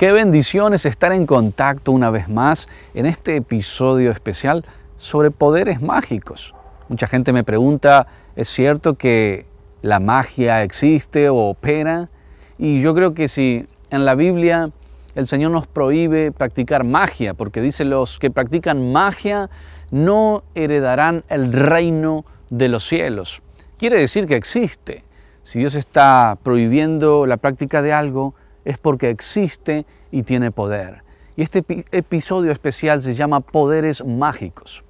Qué 0.00 0.12
bendiciones 0.12 0.86
estar 0.86 1.12
en 1.12 1.26
contacto 1.26 1.92
una 1.92 2.08
vez 2.08 2.26
más 2.26 2.68
en 2.94 3.04
este 3.04 3.36
episodio 3.36 4.10
especial 4.10 4.64
sobre 4.96 5.30
poderes 5.30 5.82
mágicos. 5.82 6.54
Mucha 6.88 7.06
gente 7.06 7.34
me 7.34 7.44
pregunta, 7.44 8.06
¿es 8.34 8.48
cierto 8.48 8.94
que 8.94 9.44
la 9.82 10.00
magia 10.00 10.62
existe 10.62 11.28
o 11.28 11.50
opera? 11.50 12.08
Y 12.56 12.80
yo 12.80 12.94
creo 12.94 13.12
que 13.12 13.28
si 13.28 13.66
en 13.90 14.06
la 14.06 14.14
Biblia 14.14 14.70
el 15.16 15.26
Señor 15.26 15.50
nos 15.50 15.66
prohíbe 15.66 16.32
practicar 16.32 16.82
magia, 16.82 17.34
porque 17.34 17.60
dice 17.60 17.84
los 17.84 18.18
que 18.18 18.30
practican 18.30 18.92
magia 18.92 19.50
no 19.90 20.44
heredarán 20.54 21.24
el 21.28 21.52
reino 21.52 22.24
de 22.48 22.68
los 22.70 22.88
cielos. 22.88 23.42
Quiere 23.76 23.98
decir 23.98 24.26
que 24.26 24.36
existe. 24.36 25.04
Si 25.42 25.58
Dios 25.58 25.74
está 25.74 26.38
prohibiendo 26.42 27.26
la 27.26 27.36
práctica 27.36 27.82
de 27.82 27.92
algo, 27.92 28.34
es 28.64 28.78
porque 28.78 29.10
existe 29.10 29.86
y 30.10 30.22
tiene 30.22 30.50
poder. 30.50 31.02
Y 31.36 31.42
este 31.42 31.64
episodio 31.92 32.52
especial 32.52 33.02
se 33.02 33.14
llama 33.14 33.40
Poderes 33.40 34.04
Mágicos. 34.04 34.84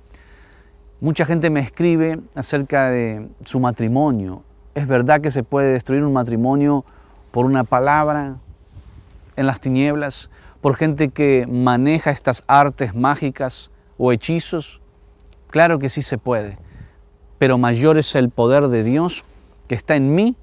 Mucha 1.00 1.24
gente 1.24 1.48
me 1.48 1.60
escribe 1.60 2.20
acerca 2.34 2.90
de 2.90 3.28
su 3.44 3.60
matrimonio. 3.60 4.42
¿Es 4.74 4.86
verdad 4.86 5.20
que 5.20 5.30
se 5.30 5.42
puede 5.42 5.72
destruir 5.72 6.04
un 6.04 6.12
matrimonio 6.12 6.84
por 7.30 7.46
una 7.46 7.64
palabra 7.64 8.36
en 9.36 9.46
las 9.46 9.60
tinieblas? 9.60 10.30
¿Por 10.60 10.76
gente 10.76 11.08
que 11.08 11.46
maneja 11.48 12.10
estas 12.10 12.44
artes 12.46 12.94
mágicas 12.94 13.70
o 13.96 14.12
hechizos? 14.12 14.80
Claro 15.48 15.78
que 15.78 15.88
sí 15.88 16.02
se 16.02 16.18
puede. 16.18 16.58
Pero 17.38 17.56
mayor 17.56 17.96
es 17.96 18.14
el 18.14 18.28
poder 18.28 18.68
de 18.68 18.84
Dios 18.84 19.24
que 19.68 19.74
está 19.74 19.96
en 19.96 20.14
mí 20.14 20.36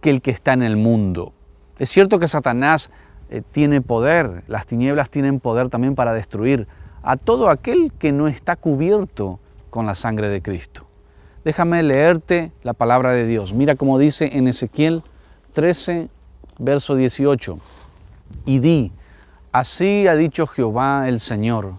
que 0.00 0.10
el 0.10 0.20
que 0.20 0.30
está 0.30 0.52
en 0.52 0.62
el 0.62 0.76
mundo. 0.76 1.32
Es 1.82 1.88
cierto 1.88 2.20
que 2.20 2.28
Satanás 2.28 2.90
eh, 3.28 3.42
tiene 3.50 3.80
poder, 3.80 4.44
las 4.46 4.66
tinieblas 4.66 5.10
tienen 5.10 5.40
poder 5.40 5.68
también 5.68 5.96
para 5.96 6.12
destruir 6.12 6.68
a 7.02 7.16
todo 7.16 7.50
aquel 7.50 7.90
que 7.98 8.12
no 8.12 8.28
está 8.28 8.54
cubierto 8.54 9.40
con 9.68 9.84
la 9.84 9.96
sangre 9.96 10.28
de 10.28 10.42
Cristo. 10.42 10.86
Déjame 11.44 11.82
leerte 11.82 12.52
la 12.62 12.72
palabra 12.72 13.10
de 13.10 13.26
Dios. 13.26 13.52
Mira 13.52 13.74
cómo 13.74 13.98
dice 13.98 14.30
en 14.38 14.46
Ezequiel 14.46 15.02
13, 15.54 16.08
verso 16.60 16.94
18. 16.94 17.58
Y 18.44 18.60
di, 18.60 18.92
así 19.50 20.06
ha 20.06 20.14
dicho 20.14 20.46
Jehová 20.46 21.08
el 21.08 21.18
Señor, 21.18 21.72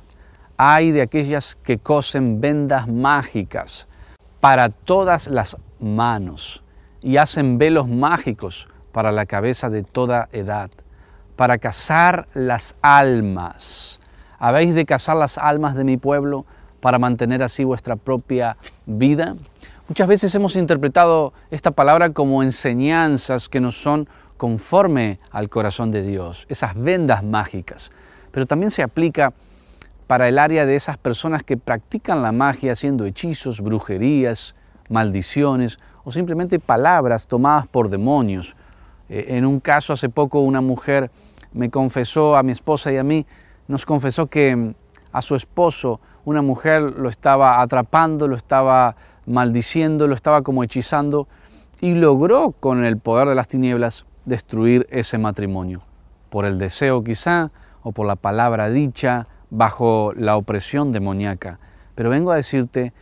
hay 0.57 0.91
de 0.91 1.01
aquellas 1.01 1.55
que 1.63 1.77
cosen 1.77 2.41
vendas 2.41 2.89
mágicas 2.89 3.87
para 4.41 4.67
todas 4.67 5.27
las 5.27 5.55
manos 5.79 6.61
y 6.99 7.15
hacen 7.15 7.57
velos 7.57 7.87
mágicos 7.87 8.67
para 8.93 9.11
la 9.11 9.25
cabeza 9.25 9.69
de 9.69 9.83
toda 9.83 10.29
edad 10.31 10.71
para 11.35 11.57
cazar 11.57 12.27
las 12.33 12.75
almas. 12.81 13.99
¿Habéis 14.39 14.75
de 14.75 14.85
cazar 14.85 15.15
las 15.15 15.37
almas 15.37 15.75
de 15.75 15.83
mi 15.83 15.97
pueblo 15.97 16.45
para 16.79 16.99
mantener 16.99 17.43
así 17.43 17.63
vuestra 17.63 17.95
propia 17.95 18.57
vida? 18.85 19.35
Muchas 19.87 20.07
veces 20.07 20.33
hemos 20.35 20.55
interpretado 20.55 21.33
esta 21.51 21.71
palabra 21.71 22.11
como 22.11 22.43
enseñanzas 22.43 23.49
que 23.49 23.59
no 23.59 23.71
son 23.71 24.07
conforme 24.37 25.19
al 25.31 25.49
corazón 25.49 25.91
de 25.91 26.01
Dios, 26.01 26.45
esas 26.49 26.75
vendas 26.75 27.23
mágicas. 27.23 27.91
Pero 28.31 28.45
también 28.45 28.71
se 28.71 28.83
aplica 28.83 29.33
para 30.07 30.27
el 30.27 30.37
área 30.37 30.65
de 30.65 30.75
esas 30.75 30.97
personas 30.97 31.43
que 31.43 31.57
practican 31.57 32.21
la 32.21 32.31
magia 32.31 32.73
haciendo 32.73 33.05
hechizos, 33.05 33.61
brujerías, 33.61 34.55
maldiciones 34.89 35.77
o 36.03 36.11
simplemente 36.11 36.59
palabras 36.59 37.27
tomadas 37.27 37.67
por 37.67 37.89
demonios. 37.89 38.55
Eh, 39.13 39.37
en 39.37 39.45
un 39.45 39.59
caso 39.59 39.93
hace 39.93 40.09
poco 40.09 40.39
una 40.39 40.59
mujer 40.59 41.11
me 41.53 41.69
confesó 41.69 42.35
a 42.35 42.41
mi 42.41 42.51
esposa 42.51 42.91
y 42.91 42.97
a 42.97 43.03
mí, 43.03 43.27
nos 43.67 43.85
confesó 43.85 44.25
que 44.25 44.55
mm, 44.55 44.73
a 45.11 45.21
su 45.21 45.35
esposo 45.35 46.01
una 46.25 46.41
mujer 46.41 46.81
lo 46.81 47.09
estaba 47.09 47.61
atrapando, 47.61 48.27
lo 48.27 48.35
estaba 48.35 48.95
maldiciendo, 49.27 50.07
lo 50.07 50.15
estaba 50.15 50.41
como 50.41 50.63
hechizando 50.63 51.27
y 51.79 51.93
logró 51.93 52.55
con 52.59 52.83
el 52.83 52.97
poder 52.97 53.27
de 53.29 53.35
las 53.35 53.47
tinieblas 53.47 54.05
destruir 54.25 54.87
ese 54.89 55.19
matrimonio. 55.19 55.83
Por 56.31 56.45
el 56.45 56.57
deseo 56.57 57.03
quizá 57.03 57.51
o 57.83 57.91
por 57.91 58.07
la 58.07 58.15
palabra 58.15 58.69
dicha 58.69 59.27
bajo 59.51 60.13
la 60.15 60.37
opresión 60.37 60.91
demoníaca. 60.91 61.59
Pero 61.93 62.09
vengo 62.09 62.31
a 62.31 62.37
decirte 62.37 62.93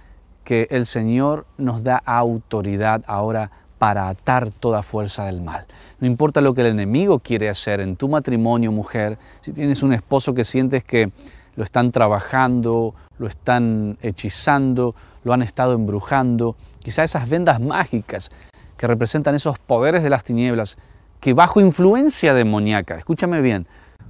que 0.43 0.67
el 0.71 0.85
Señor 0.85 1.45
nos 1.57 1.85
da 1.85 2.01
autoridad 2.05 3.01
ahora 3.07 3.51
para 3.81 4.09
atar 4.09 4.53
toda 4.53 4.83
fuerza 4.83 5.25
del 5.25 5.41
mal. 5.41 5.65
No 5.99 6.05
importa 6.05 6.39
lo 6.39 6.53
que 6.53 6.61
el 6.61 6.67
enemigo 6.67 7.17
quiere 7.17 7.49
hacer 7.49 7.81
en 7.81 7.95
tu 7.95 8.07
matrimonio, 8.07 8.71
mujer, 8.71 9.17
si 9.39 9.53
tienes 9.53 9.81
un 9.81 9.91
esposo 9.91 10.35
que 10.35 10.43
sientes 10.43 10.83
que 10.83 11.11
lo 11.55 11.63
están 11.63 11.91
trabajando, 11.91 12.93
lo 13.17 13.25
están 13.25 13.97
hechizando, 14.03 14.93
lo 15.23 15.33
han 15.33 15.41
estado 15.41 15.73
embrujando, 15.73 16.55
quizá 16.77 17.03
esas 17.03 17.27
vendas 17.27 17.59
mágicas 17.59 18.29
que 18.77 18.85
representan 18.85 19.33
esos 19.33 19.57
poderes 19.57 20.03
de 20.03 20.11
las 20.11 20.23
tinieblas, 20.23 20.77
que 21.19 21.33
bajo 21.33 21.59
influencia 21.59 22.35
demoníaca, 22.35 22.99
escúchame 22.99 23.41
bien, 23.41 23.65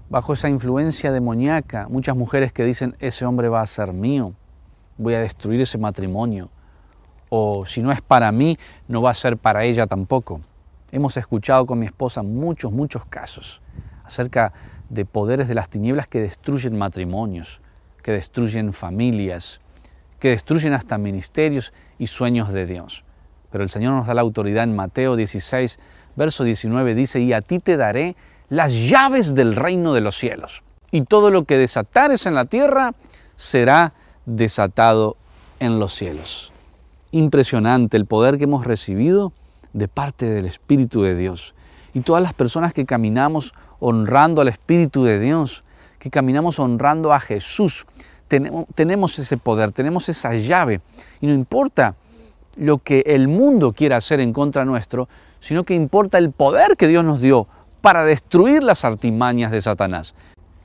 bajo 0.10 0.34
esa 0.34 0.50
influencia 0.50 1.14
demoníaca, 1.14 1.88
muchas 1.88 2.18
mujeres 2.18 2.52
que 2.52 2.66
dicen, 2.66 2.98
ese 3.00 3.24
hombre 3.26 3.48
va 3.48 3.62
a 3.62 3.68
ser 3.68 3.94
mío, 3.94 4.34
voy 4.98 5.14
a 5.14 5.22
destruir 5.22 5.62
ese 5.62 5.78
matrimonio, 5.78 6.50
o 7.34 7.66
si 7.66 7.82
no 7.82 7.94
es 7.94 8.02
para 8.02 8.30
mí, 8.34 8.60
no 8.90 9.02
va 9.02 9.12
a 9.12 9.14
ser 9.14 9.38
para 9.38 9.64
ella 9.64 9.88
tampoco. 9.88 10.42
Hemos 10.92 11.16
escuchado 11.16 11.66
con 11.66 11.80
mi 11.80 11.86
esposa 11.86 12.24
muchos, 12.24 12.74
muchos 12.74 13.06
casos 13.06 13.62
acerca 14.04 14.52
de 14.90 15.06
poderes 15.06 15.48
de 15.48 15.56
las 15.56 15.70
tinieblas 15.70 16.10
que 16.10 16.20
destruyen 16.20 16.78
matrimonios, 16.78 17.62
que 18.04 18.12
destruyen 18.12 18.74
familias, 18.74 19.62
que 20.20 20.32
destruyen 20.32 20.74
hasta 20.74 20.98
ministerios 20.98 21.72
y 21.98 22.08
sueños 22.08 22.52
de 22.52 22.66
Dios. 22.66 23.06
Pero 23.50 23.64
el 23.64 23.70
Señor 23.70 23.94
nos 23.94 24.08
da 24.08 24.14
la 24.14 24.22
autoridad 24.22 24.66
en 24.66 24.76
Mateo 24.76 25.16
16, 25.16 25.80
verso 26.18 26.44
19, 26.44 26.96
dice, 26.96 27.22
y 27.22 27.32
a 27.32 27.40
ti 27.40 27.60
te 27.60 27.78
daré 27.78 28.18
las 28.50 28.74
llaves 28.74 29.36
del 29.36 29.56
reino 29.56 29.94
de 29.94 30.02
los 30.02 30.18
cielos. 30.18 30.64
Y 30.92 31.04
todo 31.04 31.32
lo 31.32 31.46
que 31.46 31.58
desatares 31.58 32.26
en 32.26 32.36
la 32.36 32.44
tierra 32.44 32.94
será 33.38 33.94
desatado 34.26 35.16
en 35.62 35.80
los 35.80 35.94
cielos 35.94 36.51
impresionante 37.12 37.98
el 37.98 38.06
poder 38.06 38.38
que 38.38 38.46
hemos 38.46 38.66
recibido 38.66 39.34
de 39.74 39.88
parte 39.88 40.26
del 40.26 40.46
Espíritu 40.46 41.02
de 41.04 41.16
Dios. 41.16 41.54
Y 41.94 42.02
todas 42.02 42.24
las 42.24 42.34
personas 42.34 42.74
que 42.74 42.86
caminamos 42.86 43.54
honrando 43.80 44.42
al 44.42 44.48
Espíritu 44.48 45.04
de 45.04 45.20
Dios, 45.20 45.64
que 46.00 46.10
caminamos 46.10 46.60
honrando 46.60 47.14
a 47.14 47.20
Jesús, 47.20 47.86
tenemos, 48.76 49.20
ese 49.20 49.38
poder, 49.38 49.72
tenemos 49.72 50.08
esa 50.08 50.34
llave. 50.36 50.82
Y 51.20 51.28
no 51.28 51.34
importa 51.34 51.96
lo 52.56 52.78
que 52.78 53.04
el 53.06 53.28
mundo 53.28 53.74
quiera 53.74 53.98
hacer 53.98 54.20
en 54.22 54.32
contra 54.32 54.64
nuestro, 54.64 55.10
sino 55.42 55.64
que 55.64 55.74
importa 55.74 56.18
el 56.18 56.32
poder 56.32 56.78
que 56.78 56.88
Dios 56.88 57.04
nos 57.04 57.20
dio 57.20 57.48
para 57.82 58.06
destruir 58.06 58.64
las 58.64 58.86
artimañas 58.86 59.52
de 59.52 59.62
Satanás. 59.62 60.16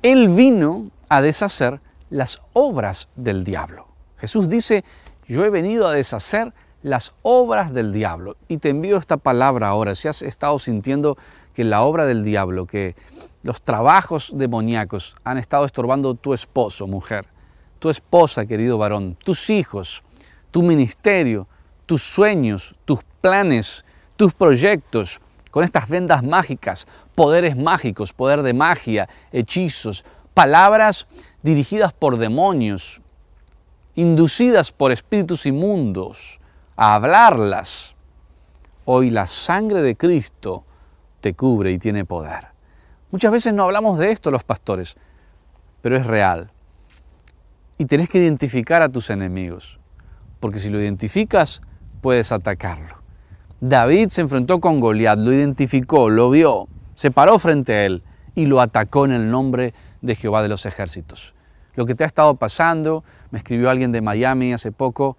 Él 0.02 0.28
vino 0.28 0.90
a 1.08 1.20
deshacer 1.20 1.80
las 2.10 2.40
obras 2.52 3.08
del 3.16 3.42
diablo. 3.42 3.86
Jesús 4.18 4.48
dice 4.48 4.84
yo 5.28 5.44
he 5.44 5.50
venido 5.50 5.87
a 5.87 5.92
deshacer 5.92 6.53
las 6.82 7.12
obras 7.22 7.72
del 7.72 7.92
diablo. 7.92 8.37
Y 8.48 8.59
te 8.59 8.70
envío 8.70 8.97
esta 8.97 9.16
palabra 9.16 9.69
ahora. 9.69 9.94
Si 9.94 10.09
has 10.09 10.22
estado 10.22 10.59
sintiendo 10.59 11.16
que 11.54 11.64
la 11.64 11.82
obra 11.82 12.06
del 12.06 12.22
diablo, 12.22 12.66
que 12.66 12.94
los 13.42 13.62
trabajos 13.62 14.31
demoníacos 14.34 15.16
han 15.25 15.38
estado 15.38 15.64
estorbando 15.64 16.14
tu 16.14 16.34
esposo, 16.34 16.87
mujer, 16.87 17.26
tu 17.78 17.91
esposa, 17.91 18.47
querido 18.47 18.78
varón, 18.78 19.16
tus 19.25 19.50
hijos, 19.50 20.03
tu 20.50 20.62
ministerio, 20.62 21.47
tus 21.87 22.03
sueños, 22.03 22.76
tus 22.84 23.00
planes, 23.20 23.84
tus 24.16 24.32
proyectos, 24.32 25.20
con 25.50 25.64
estas 25.64 25.88
vendas 25.88 26.22
mágicas, 26.22 26.87
poderes 27.14 27.56
mágicos, 27.56 28.12
poder 28.12 28.43
de 28.43 28.53
magia, 28.53 29.08
hechizos, 29.32 30.04
palabras 30.34 31.06
dirigidas 31.43 31.93
por 31.93 32.19
demonios, 32.19 33.00
inducidas 33.96 34.72
por 34.72 34.93
espíritus 34.93 35.46
inmundos 35.46 36.38
a 36.76 36.94
hablarlas, 36.94 37.96
hoy 38.84 39.08
la 39.08 39.26
sangre 39.26 39.81
de 39.81 39.96
Cristo 39.96 40.64
te 41.22 41.32
cubre 41.32 41.72
y 41.72 41.78
tiene 41.78 42.04
poder. 42.04 42.48
Muchas 43.10 43.32
veces 43.32 43.54
no 43.54 43.64
hablamos 43.64 43.98
de 43.98 44.12
esto 44.12 44.31
los 44.31 44.44
pastores, 44.44 44.96
pero 45.81 45.96
es 45.96 46.04
real. 46.04 46.50
Y 47.78 47.87
tenés 47.87 48.10
que 48.10 48.19
identificar 48.19 48.82
a 48.82 48.90
tus 48.90 49.08
enemigos, 49.08 49.81
porque 50.40 50.58
si 50.58 50.69
lo 50.69 50.78
identificas, 50.78 51.62
puedes 52.02 52.32
atacarlo. 52.32 52.96
David 53.60 54.10
se 54.10 54.20
enfrentó 54.20 54.60
con 54.60 54.78
Goliat, 54.78 55.19
lo 55.19 55.32
identificó, 55.32 56.10
lo 56.10 56.28
vio, 56.28 56.69
se 56.94 57.10
paró 57.10 57.38
frente 57.38 57.72
a 57.72 57.87
él 57.87 58.02
y 58.34 58.44
lo 58.44 58.60
atacó 58.60 59.06
en 59.06 59.12
el 59.12 59.31
nombre 59.31 59.72
de 60.02 60.14
Jehová 60.14 60.42
de 60.42 60.50
los 60.50 60.66
ejércitos 60.66 61.36
lo 61.76 61.87
que 61.87 61.94
te 61.94 62.05
ha 62.05 62.06
estado 62.06 62.34
pasando. 62.34 63.05
Me 63.31 63.38
escribió 63.38 63.70
alguien 63.70 63.93
de 63.93 64.00
Miami 64.00 64.52
hace 64.52 64.73
poco, 64.73 65.17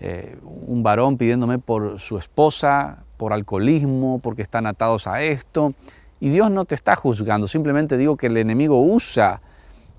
eh, 0.00 0.36
un 0.42 0.82
varón 0.82 1.16
pidiéndome 1.16 1.58
por 1.58 1.98
su 1.98 2.18
esposa, 2.18 3.04
por 3.16 3.32
alcoholismo, 3.32 4.18
porque 4.18 4.42
están 4.42 4.66
atados 4.66 5.06
a 5.06 5.22
esto. 5.22 5.74
Y 6.20 6.28
Dios 6.28 6.50
no 6.50 6.66
te 6.66 6.74
está 6.74 6.96
juzgando, 6.96 7.48
simplemente 7.48 7.96
digo 7.96 8.16
que 8.16 8.26
el 8.26 8.36
enemigo 8.36 8.82
usa 8.82 9.40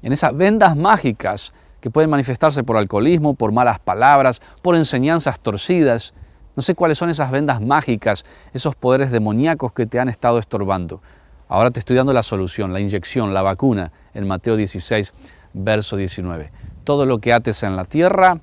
en 0.03 0.13
esas 0.13 0.35
vendas 0.35 0.77
mágicas 0.77 1.53
que 1.79 1.89
pueden 1.89 2.09
manifestarse 2.09 2.63
por 2.63 2.77
alcoholismo, 2.77 3.33
por 3.33 3.51
malas 3.51 3.79
palabras, 3.79 4.41
por 4.61 4.75
enseñanzas 4.75 5.39
torcidas. 5.39 6.13
No 6.55 6.61
sé 6.61 6.75
cuáles 6.75 6.97
son 6.97 7.09
esas 7.09 7.31
vendas 7.31 7.59
mágicas, 7.59 8.23
esos 8.53 8.75
poderes 8.75 9.09
demoníacos 9.09 9.73
que 9.73 9.87
te 9.87 9.99
han 9.99 10.09
estado 10.09 10.37
estorbando. 10.37 11.01
Ahora 11.47 11.71
te 11.71 11.79
estoy 11.79 11.95
dando 11.95 12.13
la 12.13 12.23
solución, 12.23 12.71
la 12.71 12.79
inyección, 12.79 13.33
la 13.33 13.41
vacuna 13.41 13.91
en 14.13 14.27
Mateo 14.27 14.55
16, 14.55 15.13
verso 15.53 15.97
19. 15.97 16.51
Todo 16.83 17.05
lo 17.05 17.19
que 17.19 17.33
ates 17.33 17.63
en 17.63 17.75
la 17.75 17.85
tierra 17.85 18.39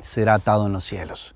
será 0.00 0.34
atado 0.34 0.66
en 0.66 0.72
los 0.72 0.84
cielos. 0.84 1.34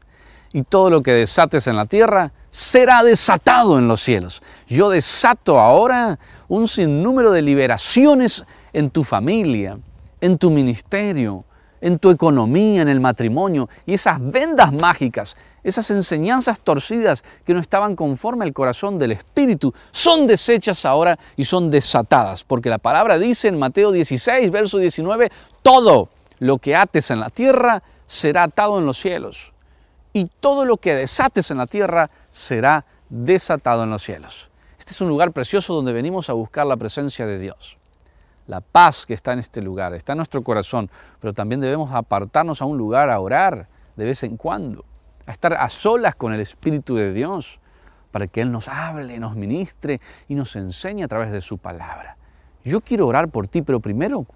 Y 0.53 0.63
todo 0.63 0.89
lo 0.89 1.03
que 1.03 1.13
desates 1.13 1.67
en 1.67 1.77
la 1.77 1.87
tierra 1.87 2.33
será 2.51 3.03
desatado 3.03 3.79
en 3.79 3.89
los 3.89 4.01
cielos. 4.01 4.43
Yo 4.69 4.89
desato 4.89 5.59
ahora 5.59 6.19
un 6.47 6.69
sinnúmero 6.69 7.33
de 7.33 7.43
liberaciones 7.43 8.45
en 8.73 8.91
tu 8.91 9.03
familia, 9.03 9.79
en 10.21 10.39
tu 10.39 10.51
ministerio, 10.51 11.45
en 11.85 11.99
tu 11.99 12.09
economía, 12.09 12.81
en 12.81 12.89
el 12.89 12.99
matrimonio. 12.99 13.69
Y 13.85 13.93
esas 13.93 14.17
vendas 14.19 14.73
mágicas, 14.73 15.37
esas 15.63 15.91
enseñanzas 15.91 16.59
torcidas 16.61 17.23
que 17.45 17.53
no 17.53 17.61
estaban 17.61 17.95
conforme 17.95 18.47
al 18.47 18.55
corazón 18.55 18.99
del 18.99 19.13
Espíritu, 19.13 19.73
son 19.91 20.27
desechas 20.27 20.87
ahora 20.87 21.19
y 21.37 21.45
son 21.45 21.71
desatadas. 21.71 22.43
Porque 22.43 22.71
la 22.71 22.79
palabra 22.79 23.19
dice 23.19 23.49
en 23.49 23.59
Mateo 23.59 23.93
16, 23.93 24.51
verso 24.51 24.79
19, 24.79 25.31
todo 25.61 26.09
lo 26.39 26.57
que 26.57 26.75
ates 26.75 27.11
en 27.11 27.21
la 27.21 27.29
tierra 27.29 27.83
será 28.07 28.45
atado 28.45 28.79
en 28.79 28.87
los 28.87 28.99
cielos. 28.99 29.53
Y 30.15 30.31
todo 30.41 30.65
lo 30.65 30.79
que 30.79 30.95
desates 30.95 31.51
en 31.51 31.59
la 31.59 31.67
tierra 31.67 32.09
será 32.33 32.87
desatado 33.11 33.83
en 33.85 33.91
los 33.91 34.03
cielos. 34.03 34.49
Este 34.79 34.93
es 34.93 35.01
un 35.03 35.09
lugar 35.09 35.33
precioso 35.33 35.75
donde 35.75 35.93
venimos 35.93 36.31
a 36.31 36.33
buscar 36.33 36.67
la 36.67 36.79
presencia 36.79 37.27
de 37.27 37.39
Dios 37.39 37.77
la 38.47 38.61
paz 38.61 39.07
que 39.07 39.15
está 39.15 39.33
en 39.33 39.39
este 39.39 39.63
lugar, 39.63 39.95
está 39.95 40.13
en 40.13 40.19
nuestro 40.19 40.43
corazón, 40.43 40.91
pero 41.21 41.33
también 41.33 41.61
debemos 41.61 41.93
apartarnos 41.93 42.61
a 42.61 42.65
un 42.65 42.77
lugar 42.77 43.11
a 43.11 43.21
orar 43.21 43.69
de 43.97 44.05
vez 44.05 44.23
en 44.23 44.37
cuando, 44.37 44.85
a 45.27 45.33
estar 45.33 45.55
a 45.55 45.69
solas 45.69 46.15
con 46.15 46.33
el 46.33 46.41
Espíritu 46.41 46.97
de 46.97 47.13
Dios, 47.13 47.61
para 48.11 48.29
que 48.29 48.41
Él 48.41 48.53
nos 48.53 48.69
hable, 48.69 49.19
nos 49.19 49.35
ministre 49.35 50.01
y 50.29 50.35
nos 50.37 50.55
enseñe 50.55 51.03
a 51.03 51.09
través 51.09 51.33
de 51.33 51.41
su 51.41 51.59
palabra. 51.59 52.17
Yo 52.65 52.81
quiero 52.81 53.07
orar 53.07 53.29
por 53.29 53.49
ti, 53.49 53.63
pero 53.63 53.81
primero 53.81 54.27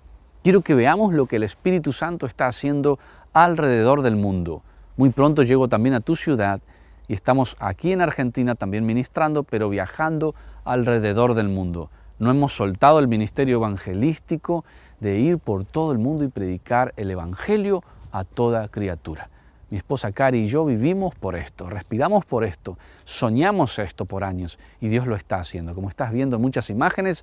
quiero 0.42 0.62
que 0.62 0.74
veamos 0.74 1.14
lo 1.14 1.26
que 1.26 1.36
el 1.36 1.44
Espíritu 1.44 1.92
Santo 1.92 2.26
está 2.26 2.46
haciendo 2.46 2.98
alrededor 3.32 4.02
del 4.02 4.16
mundo. 4.16 4.62
Muy 4.96 5.10
pronto 5.10 5.44
llego 5.44 5.68
también 5.68 5.94
a 5.94 6.00
tu 6.00 6.16
ciudad 6.16 6.60
y 7.06 7.14
estamos 7.14 7.56
aquí 7.60 7.92
en 7.92 8.02
Argentina 8.02 8.54
también 8.54 8.84
ministrando, 8.84 9.44
pero 9.44 9.68
viajando 9.68 10.34
alrededor 10.64 11.34
del 11.34 11.48
mundo. 11.48 11.90
No 12.18 12.30
hemos 12.30 12.54
soltado 12.54 12.98
el 12.98 13.06
ministerio 13.06 13.58
evangelístico 13.58 14.64
de 15.00 15.18
ir 15.20 15.38
por 15.38 15.64
todo 15.64 15.92
el 15.92 15.98
mundo 15.98 16.24
y 16.24 16.28
predicar 16.28 16.92
el 16.96 17.10
Evangelio 17.10 17.84
a 18.10 18.24
toda 18.24 18.68
criatura. 18.68 19.28
Mi 19.70 19.76
esposa 19.76 20.12
Cari 20.12 20.44
y 20.44 20.46
yo 20.48 20.64
vivimos 20.64 21.14
por 21.14 21.36
esto, 21.36 21.68
respiramos 21.68 22.24
por 22.24 22.42
esto, 22.42 22.78
soñamos 23.04 23.78
esto 23.78 24.06
por 24.06 24.24
años 24.24 24.58
y 24.80 24.88
Dios 24.88 25.06
lo 25.06 25.14
está 25.14 25.36
haciendo. 25.36 25.74
Como 25.74 25.88
estás 25.88 26.12
viendo 26.12 26.38
muchas 26.38 26.70
imágenes, 26.70 27.22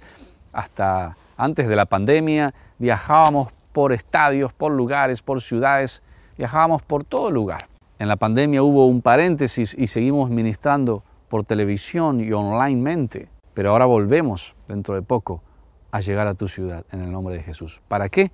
hasta 0.54 1.18
antes 1.38 1.68
de 1.68 1.76
la 1.76 1.86
pandemia 1.86 2.54
viajábamos 2.78 3.52
por 3.74 3.92
estadios, 3.92 4.54
por 4.54 4.72
lugares, 4.72 5.22
por 5.22 5.42
ciudades, 5.42 6.04
viajábamos 6.38 6.82
por 6.84 7.04
todo 7.04 7.32
lugar. 7.32 7.68
En 8.00 8.08
la 8.08 8.16
pandemia 8.16 8.62
hubo 8.62 8.88
un 8.88 9.02
paréntesis 9.02 9.76
y 9.78 9.88
seguimos 9.88 10.30
ministrando 10.30 11.04
por 11.28 11.44
televisión 11.44 12.24
y 12.24 12.32
onlinemente. 12.32 13.28
Pero 13.56 13.72
ahora 13.72 13.86
volvemos 13.86 14.54
dentro 14.68 14.94
de 14.94 15.02
poco 15.02 15.42
a 15.90 16.02
llegar 16.02 16.28
a 16.28 16.36
tu 16.36 16.48
ciudad 16.48 16.86
en 16.92 17.02
el 17.02 17.12
nombre 17.12 17.36
de 17.36 17.42
Jesús. 17.42 17.82
¿Para 17.88 18.10
qué? 18.10 18.32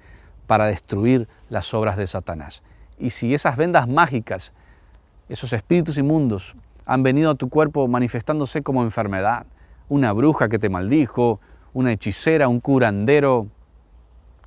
Para 0.48 0.66
destruir 0.66 1.30
las 1.48 1.74
obras 1.76 1.96
de 1.96 2.08
Satanás. 2.08 2.64
Y 2.98 3.12
si 3.12 3.34
esas 3.34 3.56
vendas 3.56 3.88
mágicas, 3.88 4.52
esos 5.30 5.54
espíritus 5.54 5.98
inmundos, 6.00 6.56
han 6.88 7.04
venido 7.04 7.30
a 7.30 7.36
tu 7.36 7.50
cuerpo 7.50 7.88
manifestándose 7.88 8.64
como 8.64 8.82
enfermedad, 8.82 9.46
una 9.90 10.12
bruja 10.12 10.50
que 10.50 10.58
te 10.58 10.70
maldijo, 10.70 11.40
una 11.74 11.92
hechicera, 11.92 12.48
un 12.48 12.60
curandero 12.60 13.46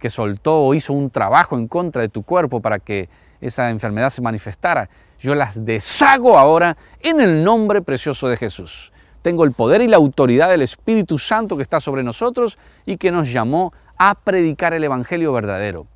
que 0.01 0.11
soltó 0.11 0.65
o 0.65 0.75
hizo 0.75 0.93
un 0.93 1.09
trabajo 1.09 1.57
en 1.57 1.69
contra 1.69 2.03
de 2.03 2.09
tu 2.09 2.25
cuerpo 2.25 2.61
para 2.61 2.81
que 2.81 3.09
esa 3.41 3.71
enfermedad 3.71 4.11
se 4.11 4.23
manifestara, 4.23 4.91
yo 5.21 5.37
las 5.37 5.65
deshago 5.65 6.37
ahora 6.37 6.77
en 7.01 7.21
el 7.21 7.45
nombre 7.45 7.81
precioso 7.81 8.27
de 8.27 8.37
Jesús 8.37 8.93
tengo 9.25 9.45
el 9.45 9.53
poder 9.53 9.81
y 9.81 9.89
la 9.89 9.97
autoridad 9.97 10.51
del 10.51 10.61
Espíritu 10.61 11.19
Santo 11.19 11.57
que 11.57 11.63
está 11.63 11.81
sobre 11.81 12.03
nosotros 12.03 12.59
y 12.85 12.99
que 12.99 13.11
nos 13.11 13.33
llamó 13.33 13.73
a 13.97 14.17
predicar 14.17 14.75
el 14.75 14.85
Evangelio 14.85 15.33
verdadero. 15.33 15.87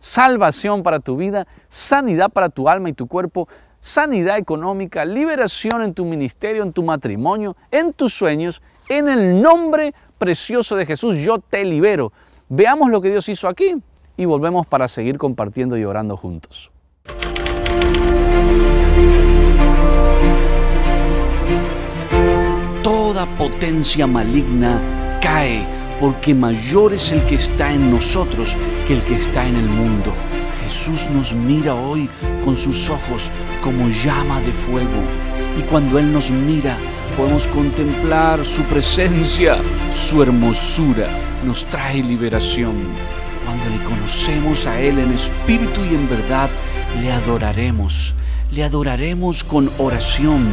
Salvación 0.00 0.82
para 0.82 0.98
tu 0.98 1.18
vida, 1.18 1.46
sanidad 1.68 2.30
para 2.30 2.48
tu 2.48 2.66
alma 2.66 2.88
y 2.88 2.94
tu 2.94 3.06
cuerpo, 3.06 3.46
sanidad 3.78 4.38
económica, 4.38 5.04
liberación 5.04 5.82
en 5.82 5.92
tu 5.92 6.06
ministerio, 6.06 6.62
en 6.62 6.72
tu 6.72 6.82
matrimonio, 6.82 7.56
en 7.70 7.92
tus 7.92 8.14
sueños. 8.14 8.62
En 8.88 9.10
el 9.10 9.42
nombre 9.42 9.92
precioso 10.16 10.74
de 10.74 10.86
Jesús 10.86 11.18
yo 11.18 11.40
te 11.40 11.62
libero. 11.66 12.14
Veamos 12.48 12.90
lo 12.90 13.02
que 13.02 13.10
Dios 13.10 13.28
hizo 13.28 13.48
aquí 13.48 13.74
y 14.16 14.24
volvemos 14.24 14.66
para 14.66 14.88
seguir 14.88 15.18
compartiendo 15.18 15.76
y 15.76 15.84
orando 15.84 16.16
juntos. 16.16 16.72
Potencia 23.36 24.06
maligna 24.06 25.18
cae, 25.20 25.66
porque 26.00 26.34
mayor 26.34 26.94
es 26.94 27.12
el 27.12 27.22
que 27.22 27.34
está 27.34 27.72
en 27.72 27.90
nosotros 27.90 28.56
que 28.86 28.94
el 28.94 29.04
que 29.04 29.16
está 29.16 29.46
en 29.46 29.56
el 29.56 29.66
mundo. 29.66 30.14
Jesús 30.64 31.08
nos 31.10 31.34
mira 31.34 31.74
hoy 31.74 32.08
con 32.44 32.56
sus 32.56 32.90
ojos 32.90 33.30
como 33.62 33.88
llama 33.88 34.40
de 34.42 34.52
fuego. 34.52 35.02
Y 35.58 35.62
cuando 35.62 35.98
Él 35.98 36.12
nos 36.12 36.30
mira, 36.30 36.76
podemos 37.16 37.46
contemplar 37.46 38.44
su 38.44 38.62
presencia, 38.64 39.58
su 39.94 40.22
hermosura, 40.22 41.08
nos 41.44 41.64
trae 41.66 42.02
liberación. 42.02 42.74
Cuando 43.44 43.64
le 43.70 43.82
conocemos 43.82 44.66
a 44.66 44.78
Él 44.78 44.98
en 44.98 45.12
espíritu 45.12 45.80
y 45.84 45.94
en 45.94 46.08
verdad, 46.08 46.50
le 47.00 47.12
adoraremos. 47.12 48.14
Le 48.52 48.62
adoraremos 48.62 49.44
con 49.44 49.70
oración, 49.78 50.46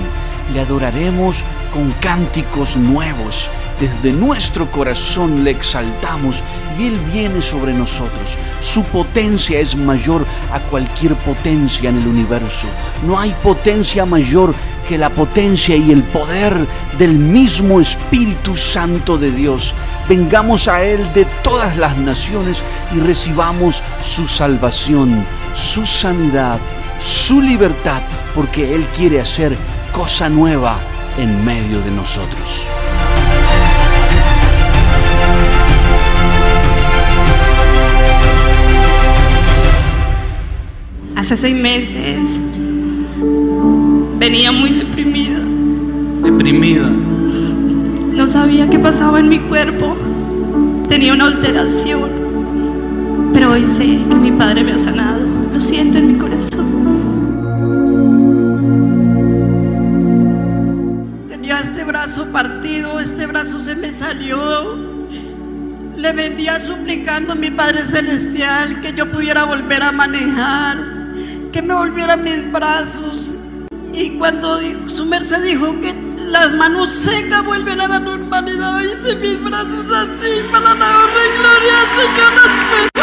le 0.54 0.62
adoraremos 0.62 1.44
con 1.76 1.92
cánticos 2.00 2.78
nuevos. 2.78 3.50
Desde 3.82 4.14
nuestro 4.14 4.72
corazón 4.72 5.44
le 5.44 5.52
exaltamos 5.52 6.42
y 6.80 6.88
Él 6.88 6.98
viene 7.12 7.42
sobre 7.42 7.74
nosotros. 7.74 8.38
Su 8.62 8.82
potencia 8.84 9.60
es 9.60 9.76
mayor 9.76 10.26
a 10.54 10.62
cualquier 10.62 11.16
potencia 11.16 11.90
en 11.90 11.98
el 11.98 12.08
universo. 12.08 12.68
No 13.06 13.20
hay 13.20 13.36
potencia 13.44 14.06
mayor 14.06 14.56
que 14.88 14.98
la 14.98 15.10
potencia 15.10 15.76
y 15.76 15.92
el 15.92 16.04
poder 16.04 16.66
del 16.98 17.16
mismo 17.16 17.82
Espíritu 17.82 18.56
Santo 18.56 19.18
de 19.18 19.32
Dios. 19.32 19.74
Vengamos 20.08 20.70
a 20.70 20.82
Él 20.82 21.12
de 21.14 21.26
todas 21.44 21.76
las 21.76 21.98
naciones 21.98 22.64
y 22.96 23.00
recibamos 23.00 23.84
su 24.02 24.30
salvación, 24.30 25.26
su 25.54 25.86
sanidad, 25.86 26.58
su 27.00 27.42
libertad, 27.42 28.02
porque 28.34 28.74
Él 28.74 28.88
quiere 28.96 29.20
hacer 29.20 29.58
cosa 29.92 30.30
nueva 30.30 30.78
en 31.18 31.46
medio 31.46 31.82
de 31.82 31.92
nosotros. 31.92 32.66
Hace 41.16 41.38
seis 41.38 41.56
meses 41.56 42.40
venía 44.20 44.52
muy 44.52 44.72
deprimida. 44.72 45.40
Deprimida. 46.24 46.90
No 48.14 48.28
sabía 48.28 48.70
qué 48.70 48.78
pasaba 48.80 49.20
en 49.20 49.30
mi 49.30 49.40
cuerpo. 49.40 49.96
Tenía 50.90 51.14
una 51.14 51.28
alteración. 51.28 52.10
Pero 53.34 53.52
hoy 53.52 53.66
sé 53.66 54.00
que 54.10 54.16
mi 54.16 54.32
padre 54.32 54.64
me 54.64 54.74
ha 54.74 54.80
sanado. 54.80 55.26
Lo 55.54 55.62
siento 55.62 55.98
en 55.98 56.08
mi 56.08 56.16
corazón. 56.16 56.75
Partido, 62.32 63.00
este 63.00 63.26
brazo 63.26 63.60
se 63.60 63.76
me 63.76 63.92
salió. 63.92 64.76
Le 65.98 66.14
vendía 66.14 66.60
suplicando 66.60 67.34
a 67.34 67.36
mi 67.36 67.50
Padre 67.50 67.84
Celestial 67.84 68.80
que 68.82 68.94
yo 68.94 69.10
pudiera 69.10 69.44
volver 69.46 69.82
a 69.82 69.92
manejar, 69.92 70.78
que 71.52 71.62
me 71.64 71.74
volviera 71.74 72.16
mis 72.16 72.52
brazos. 72.52 73.34
Y 73.92 74.12
cuando 74.20 74.60
su 74.88 75.06
merced 75.06 75.42
dijo 75.44 75.80
que 75.82 75.96
las 76.18 76.52
manos 76.54 76.94
secas 76.94 77.44
vuelven 77.44 77.82
a 77.82 77.88
la 77.88 78.00
normalidad, 78.00 78.82
hice 78.82 79.16
mis 79.16 79.44
brazos 79.44 79.92
así 79.92 80.44
para 80.52 80.76
la 80.76 80.98
honra 81.00 81.22
y 81.26 81.38
gloria 81.40 81.74
Señor, 81.96 82.95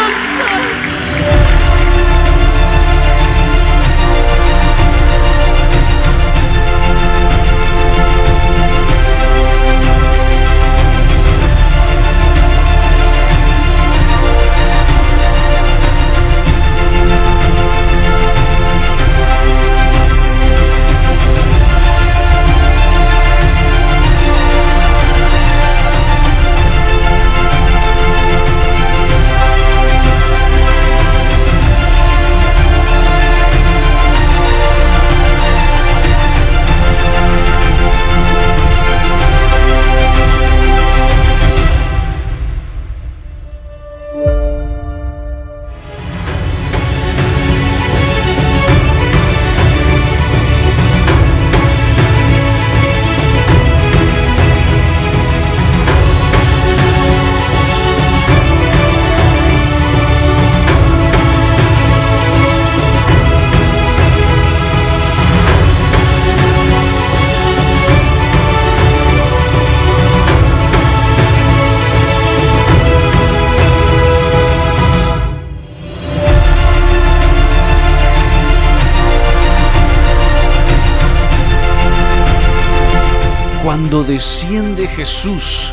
desciende 84.83 84.87
Jesús, 84.87 85.71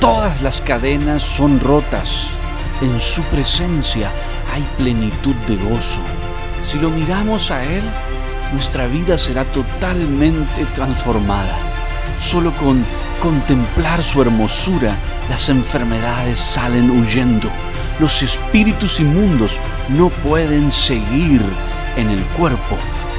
todas 0.00 0.42
las 0.42 0.60
cadenas 0.60 1.22
son 1.22 1.60
rotas. 1.60 2.28
En 2.80 3.00
su 3.00 3.22
presencia 3.24 4.10
hay 4.52 4.62
plenitud 4.76 5.34
de 5.46 5.56
gozo. 5.56 6.00
Si 6.62 6.78
lo 6.78 6.90
miramos 6.90 7.50
a 7.50 7.62
Él, 7.62 7.82
nuestra 8.52 8.86
vida 8.86 9.16
será 9.16 9.44
totalmente 9.44 10.64
transformada. 10.74 11.56
Solo 12.20 12.52
con 12.52 12.84
contemplar 13.20 14.02
su 14.02 14.22
hermosura, 14.22 14.96
las 15.28 15.48
enfermedades 15.48 16.38
salen 16.38 16.90
huyendo. 16.90 17.48
Los 18.00 18.22
espíritus 18.22 19.00
inmundos 19.00 19.58
no 19.88 20.08
pueden 20.08 20.72
seguir 20.72 21.42
en 21.96 22.10
el 22.10 22.22
cuerpo 22.36 22.76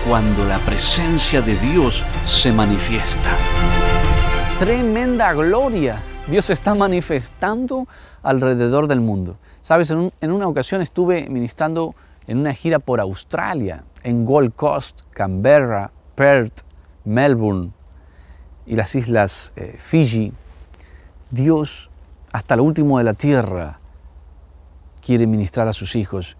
cuando 0.07 0.45
la 0.45 0.59
presencia 0.59 1.41
de 1.41 1.55
Dios 1.57 2.03
se 2.25 2.51
manifiesta. 2.51 3.37
Tremenda 4.63 5.33
gloria. 5.33 6.01
Dios 6.25 6.49
está 6.49 6.73
manifestando 6.73 7.85
alrededor 8.21 8.87
del 8.87 9.01
mundo. 9.01 9.35
Sabes, 9.61 9.89
en, 9.91 10.31
una 10.31 10.47
ocasión 10.47 10.81
estuve 10.81 11.27
ministrando 11.29 11.95
en 12.27 12.37
una 12.37 12.53
gira 12.53 12.79
por 12.79 13.01
Australia, 13.01 13.83
en 14.03 14.23
Gold 14.23 14.53
Coast, 14.55 15.01
Canberra, 15.11 15.91
Perth, 16.15 16.61
Melbourne 17.03 17.71
y 18.65 18.77
las 18.77 18.95
islas 18.95 19.51
eh, 19.57 19.75
Fiji. 19.77 20.31
Dios, 21.29 21.89
hasta 22.31 22.55
lo 22.55 22.63
último 22.63 22.99
de 22.99 23.03
la 23.03 23.15
tierra, 23.15 23.79
quiere 25.05 25.27
ministrar 25.27 25.67
a 25.67 25.73
sus 25.73 25.93
hijos. 25.97 26.37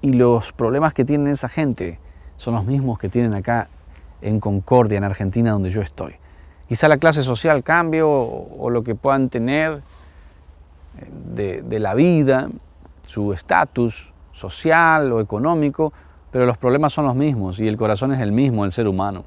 Y 0.00 0.14
los 0.14 0.54
problemas 0.54 0.94
que 0.94 1.04
tiene 1.04 1.32
esa 1.32 1.50
gente 1.50 1.98
son 2.38 2.54
los 2.54 2.64
mismos 2.64 2.98
que 2.98 3.10
tienen 3.10 3.34
acá 3.34 3.68
en 4.22 4.40
Concordia, 4.40 4.96
en 4.96 5.04
Argentina, 5.04 5.50
donde 5.50 5.68
yo 5.68 5.82
estoy. 5.82 6.19
Quizá 6.70 6.86
la 6.86 6.98
clase 6.98 7.24
social 7.24 7.64
cambie 7.64 8.00
o, 8.00 8.70
lo 8.70 8.84
que 8.84 8.94
puedan 8.94 9.28
tener 9.28 9.82
eh, 11.34 11.62
de, 11.66 11.80
la 11.80 11.94
vida, 11.94 12.48
su 13.02 13.32
estatus 13.32 14.12
social 14.30 15.10
o 15.10 15.20
económico, 15.20 15.92
pero 16.30 16.46
los 16.46 16.58
problemas 16.58 16.92
son 16.92 17.06
los 17.06 17.16
mismos 17.16 17.58
y 17.58 17.66
el 17.66 17.76
corazón 17.76 18.12
es 18.12 18.20
el 18.20 18.30
mismo, 18.30 18.64
el 18.64 18.70
ser 18.70 18.86
humano. 18.86 19.24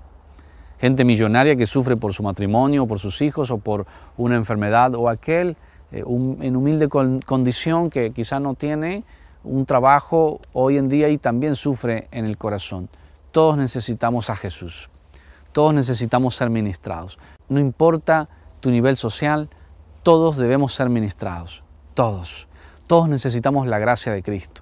Gente 0.79 1.03
millonaria 1.03 1.57
que 1.57 1.67
sufre 1.67 1.97
por 1.97 2.13
su 2.13 2.23
matrimonio, 2.23 2.87
por 2.87 2.99
sus 2.99 3.21
hijos 3.21 3.51
o 3.51 3.57
por 3.57 3.87
una 4.15 4.37
enfermedad 4.37 4.95
o 4.95 5.09
aquel 5.09 5.57
eh, 5.91 6.01
en 6.07 6.55
humilde 6.55 6.87
condición 6.87 7.89
que 7.89 8.11
quizá 8.11 8.39
no 8.39 8.53
tiene 8.53 9.03
un 9.43 9.65
trabajo 9.65 10.39
hoy 10.53 10.77
en 10.77 10.87
día 10.87 11.09
y 11.09 11.17
también 11.17 11.57
sufre 11.57 12.07
en 12.11 12.25
el 12.25 12.37
corazón. 12.37 12.87
Todos 13.33 13.57
necesitamos 13.57 14.29
a 14.29 14.37
Jesús. 14.37 14.89
Todos 15.53 15.71
necesitamos 15.71 16.35
ser 16.35 16.49
ministrados. 16.49 17.19
No 17.49 17.59
importa 17.59 18.29
tu 18.59 18.71
nivel 18.71 18.97
social, 18.97 19.49
todos 20.03 20.37
debemos 20.37 20.73
ser 20.73 20.89
ministrados. 20.89 21.63
Todos. 21.93 22.47
Todos 22.87 23.07
necesitamos 23.07 23.67
la 23.67 23.79
gracia 23.79 24.11
de 24.11 24.23
Cristo. 24.23 24.61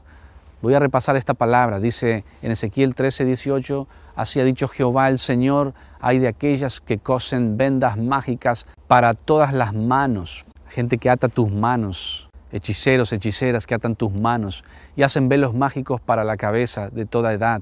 Voy 0.61 0.75
a 0.75 0.79
repasar 0.79 1.15
esta 1.15 1.33
palabra. 1.33 1.79
Dice 1.79 2.23
en 2.41 2.51
Ezequiel 2.51 2.93
13, 2.93 3.25
18, 3.25 3.87
así 4.15 4.39
ha 4.39 4.43
dicho 4.43 4.67
Jehová 4.67 5.09
el 5.09 5.17
Señor, 5.17 5.73
hay 5.99 6.19
de 6.19 6.27
aquellas 6.27 6.81
que 6.81 6.99
cosen 6.99 7.57
vendas 7.57 7.97
mágicas 7.97 8.67
para 8.87 9.13
todas 9.13 9.53
las 9.53 9.73
manos, 9.73 10.45
gente 10.69 10.97
que 10.97 11.09
ata 11.09 11.29
tus 11.29 11.51
manos, 11.51 12.29
hechiceros, 12.51 13.11
hechiceras 13.13 13.65
que 13.65 13.75
atan 13.75 13.95
tus 13.95 14.11
manos 14.13 14.63
y 14.95 15.03
hacen 15.03 15.29
velos 15.29 15.53
mágicos 15.53 16.01
para 16.01 16.23
la 16.23 16.37
cabeza 16.37 16.89
de 16.89 17.05
toda 17.05 17.33
edad. 17.33 17.61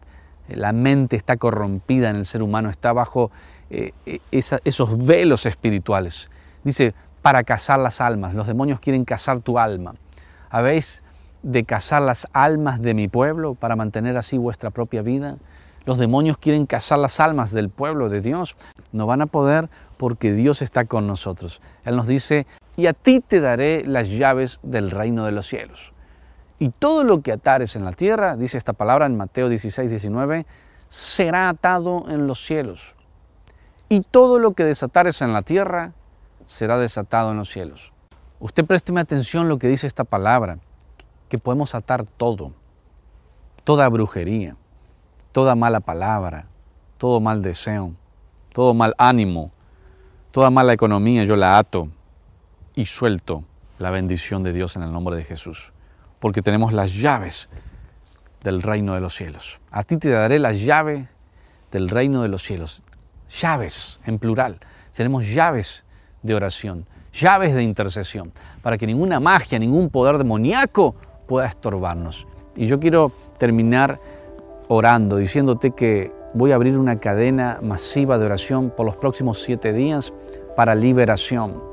La 0.50 0.72
mente 0.74 1.16
está 1.16 1.38
corrompida 1.38 2.10
en 2.10 2.16
el 2.16 2.26
ser 2.26 2.42
humano, 2.42 2.70
está 2.70 2.92
bajo 2.92 3.32
eh, 3.70 3.92
eh, 4.06 4.20
esos 4.32 5.06
velos 5.06 5.46
espirituales. 5.46 6.30
Dice, 6.64 6.94
para 7.22 7.44
cazar 7.44 7.80
las 7.80 8.02
almas, 8.02 8.34
los 8.34 8.48
demonios 8.48 8.80
quieren 8.80 9.06
cazar 9.06 9.42
tu 9.42 9.60
alma. 9.60 9.94
¿Habéis 10.50 11.04
de 11.44 11.64
cazar 11.64 12.02
las 12.02 12.28
almas 12.34 12.82
de 12.82 12.94
mi 12.94 13.08
pueblo 13.08 13.56
para 13.56 13.76
mantener 13.76 14.18
así 14.18 14.38
vuestra 14.38 14.72
propia 14.72 15.02
vida? 15.02 15.38
Los 15.86 15.98
demonios 15.98 16.38
quieren 16.38 16.66
cazar 16.66 17.00
las 17.00 17.20
almas 17.20 17.52
del 17.52 17.70
pueblo 17.70 18.10
de 18.10 18.22
Dios. 18.22 18.56
No 18.92 19.06
van 19.06 19.22
a 19.22 19.26
poder 19.26 19.70
porque 19.98 20.34
Dios 20.34 20.62
está 20.62 20.86
con 20.86 21.08
nosotros. 21.08 21.62
Él 21.86 21.96
nos 21.96 22.08
dice, 22.08 22.48
y 22.76 22.88
a 22.88 22.94
ti 22.94 23.22
te 23.22 23.42
daré 23.42 23.84
las 23.86 24.10
llaves 24.10 24.60
del 24.64 24.92
reino 24.92 25.26
de 25.26 25.32
los 25.32 25.48
cielos. 25.48 25.94
Y 26.60 26.70
todo 26.70 27.04
lo 27.04 27.22
que 27.22 27.32
atares 27.32 27.76
en 27.76 27.86
la 27.86 27.94
tierra, 27.94 28.36
dice 28.36 28.58
esta 28.58 28.74
palabra 28.74 29.06
en 29.06 29.18
Mateo 29.18 29.50
16, 29.50 29.90
19, 29.90 30.46
será 30.90 31.50
atado 31.50 32.06
en 32.10 32.28
los 32.28 32.46
cielos. 32.46 32.96
Y 33.90 34.02
todo 34.02 34.40
lo 34.40 34.54
que 34.54 34.64
desatares 34.64 35.22
en 35.22 35.34
la 35.34 35.42
tierra, 35.42 35.94
será 36.46 36.78
desatado 36.78 37.32
en 37.32 37.38
los 37.38 37.50
cielos. 37.50 37.92
Usted 38.40 38.66
présteme 38.66 39.02
atención 39.02 39.50
lo 39.50 39.60
que 39.60 39.68
dice 39.68 39.86
esta 39.86 40.04
palabra 40.04 40.60
que 41.28 41.38
podemos 41.38 41.76
atar 41.76 42.06
todo, 42.06 42.54
toda 43.64 43.88
brujería, 43.90 44.56
toda 45.32 45.56
mala 45.56 45.80
palabra, 45.80 46.48
todo 46.98 47.20
mal 47.20 47.42
deseo, 47.42 47.94
todo 48.52 48.74
mal 48.74 48.96
ánimo, 48.98 49.52
toda 50.32 50.50
mala 50.50 50.74
economía, 50.74 51.24
yo 51.24 51.36
la 51.36 51.58
ato 51.58 51.90
y 52.76 52.86
suelto 52.86 53.44
la 53.78 53.92
bendición 53.92 54.44
de 54.44 54.54
Dios 54.54 54.76
en 54.76 54.84
el 54.84 54.92
nombre 54.92 55.16
de 55.16 55.24
Jesús, 55.24 55.72
porque 56.20 56.42
tenemos 56.42 56.74
las 56.74 56.96
llaves 56.96 57.50
del 58.44 58.62
reino 58.62 58.96
de 58.96 59.02
los 59.02 59.16
cielos. 59.16 59.60
A 59.70 59.84
ti 59.84 59.98
te 59.98 60.10
daré 60.10 60.40
las 60.40 60.60
llaves 60.60 61.08
del 61.72 61.90
reino 61.90 62.24
de 62.24 62.30
los 62.30 62.42
cielos. 62.42 62.84
Llaves 63.30 64.00
en 64.06 64.20
plural. 64.20 64.60
Tenemos 64.96 65.28
llaves 65.28 65.86
de 66.24 66.36
oración, 66.36 66.86
llaves 67.14 67.54
de 67.54 67.64
intercesión, 67.64 68.32
para 68.62 68.78
que 68.78 68.88
ninguna 68.88 69.20
magia, 69.20 69.60
ningún 69.60 69.90
poder 69.90 70.18
demoníaco 70.18 70.96
pueda 71.28 71.48
estorbarnos. 71.48 72.28
Y 72.56 72.68
yo 72.68 72.80
quiero 72.80 73.12
terminar 73.38 74.00
orando, 74.68 75.18
diciéndote 75.18 75.72
que 75.72 76.12
voy 76.34 76.52
a 76.52 76.56
abrir 76.56 76.78
una 76.78 77.00
cadena 77.00 77.60
masiva 77.62 78.18
de 78.18 78.26
oración 78.26 78.72
por 78.76 78.86
los 78.86 78.98
próximos 78.98 79.42
siete 79.42 79.74
días 79.74 80.14
para 80.56 80.76
liberación, 80.76 81.64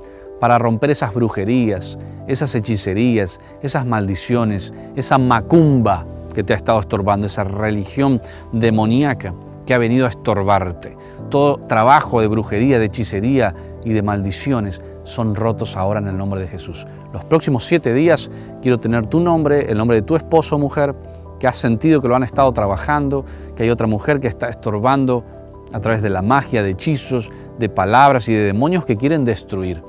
para 0.41 0.59
romper 0.59 0.91
esas 0.91 1.13
brujerías, 1.13 1.99
esas 2.27 2.55
hechicerías, 2.55 3.41
esas 3.63 3.87
maldiciones, 3.87 4.73
esa 4.95 5.19
macumba 5.19 6.07
que 6.35 6.45
te 6.45 6.53
ha 6.53 6.57
estado 6.57 6.81
estorbando, 6.81 7.27
esa 7.27 7.45
religión 7.45 8.21
demoníaca 8.53 9.35
que 9.67 9.75
ha 9.75 9.79
venido 9.79 10.07
a 10.07 10.11
estorbarte. 10.11 10.97
Todo 11.31 11.59
trabajo 11.69 12.21
de 12.21 12.29
brujería, 12.29 12.79
de 12.79 12.87
hechicería 12.87 13.55
y 13.85 13.93
de 13.93 14.03
maldiciones 14.03 14.81
son 15.05 15.35
rotos 15.35 15.77
ahora 15.77 16.01
en 16.01 16.09
el 16.09 16.17
nombre 16.17 16.41
de 16.41 16.49
Jesús. 16.49 16.87
Los 17.13 17.25
próximos 17.25 17.65
siete 17.65 17.95
días 17.95 18.31
quiero 18.61 18.79
tener 18.79 19.07
tu 19.07 19.21
nombre, 19.21 19.71
el 19.71 19.79
nombre 19.79 19.97
de 19.97 20.03
tu 20.03 20.17
esposo 20.17 20.57
o 20.57 20.59
mujer, 20.59 20.95
que 21.39 21.47
has 21.47 21.57
sentido 21.57 22.01
que 22.01 22.09
lo 22.09 22.17
han 22.17 22.23
estado 22.23 22.53
trabajando, 22.53 23.25
que 23.55 23.63
hay 23.63 23.71
otra 23.71 23.87
mujer 23.87 24.21
que 24.21 24.29
está 24.29 24.49
estorbando 24.49 25.25
a 25.73 25.81
través 25.81 26.03
de 26.03 26.11
la 26.11 26.23
magia, 26.23 26.63
de 26.63 26.71
hechizos, 26.71 27.31
de 27.59 27.69
palabras 27.69 28.29
y 28.29 28.35
de 28.35 28.45
demonios 28.45 28.85
que 28.85 28.97
quieren 28.97 29.25
destruir. 29.25 29.83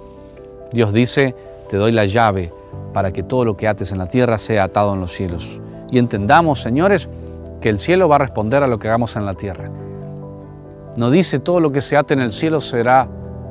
Dios 0.71 0.93
dice, 0.93 1.35
te 1.69 1.77
doy 1.77 1.91
la 1.91 2.05
llave 2.05 2.51
para 2.93 3.11
que 3.11 3.23
todo 3.23 3.43
lo 3.43 3.57
que 3.57 3.67
ates 3.67 3.91
en 3.91 3.97
la 3.97 4.07
tierra 4.07 4.37
sea 4.37 4.65
atado 4.65 4.93
en 4.93 4.99
los 4.99 5.11
cielos. 5.11 5.61
Y 5.91 5.99
entendamos, 5.99 6.61
señores, 6.61 7.09
que 7.61 7.69
el 7.69 7.79
cielo 7.79 8.07
va 8.09 8.15
a 8.15 8.19
responder 8.19 8.63
a 8.63 8.67
lo 8.67 8.79
que 8.79 8.87
hagamos 8.87 9.15
en 9.15 9.25
la 9.25 9.33
tierra. 9.33 9.69
No 10.97 11.11
dice 11.11 11.39
todo 11.39 11.59
lo 11.59 11.71
que 11.71 11.81
se 11.81 11.95
ate 11.95 12.15
en 12.15 12.21
el 12.21 12.31
cielo 12.31 12.59
será 12.59 13.07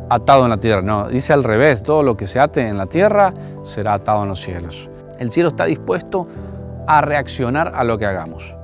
atado 0.08 0.44
en 0.44 0.50
la 0.50 0.56
tierra. 0.56 0.82
No, 0.82 1.08
dice 1.08 1.32
al 1.32 1.44
revés, 1.44 1.80
todo 1.80 2.02
lo 2.02 2.16
que 2.16 2.26
se 2.26 2.40
ate 2.40 2.66
en 2.66 2.76
la 2.76 2.86
tierra 2.86 3.32
será 3.62 3.94
atado 3.94 4.24
en 4.24 4.30
los 4.30 4.40
cielos. 4.40 4.90
El 5.20 5.30
cielo 5.30 5.50
está 5.50 5.64
dispuesto 5.64 6.26
a 6.88 7.00
reaccionar 7.02 7.72
a 7.74 7.84
lo 7.84 7.98
que 7.98 8.06
hagamos. 8.06 8.56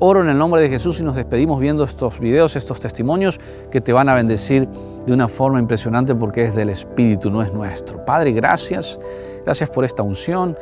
Oro 0.00 0.20
en 0.20 0.28
el 0.28 0.36
nombre 0.36 0.60
de 0.60 0.68
Jesús 0.68 1.00
y 1.00 1.02
nos 1.02 1.16
despedimos 1.16 1.58
viendo 1.58 1.82
estos 1.84 2.20
videos, 2.20 2.56
estos 2.56 2.78
testimonios 2.78 3.40
que 3.70 3.80
te 3.80 3.94
van 3.94 4.10
a 4.10 4.14
bendecir 4.14 4.68
de 5.06 5.12
una 5.14 5.28
forma 5.28 5.58
impresionante 5.58 6.14
porque 6.14 6.44
es 6.44 6.54
del 6.54 6.68
Espíritu, 6.68 7.30
no 7.30 7.40
es 7.40 7.54
nuestro. 7.54 8.04
Padre, 8.04 8.32
gracias. 8.32 9.00
Gracias 9.46 9.70
por 9.70 9.86
esta 9.86 10.02
unción. 10.02 10.58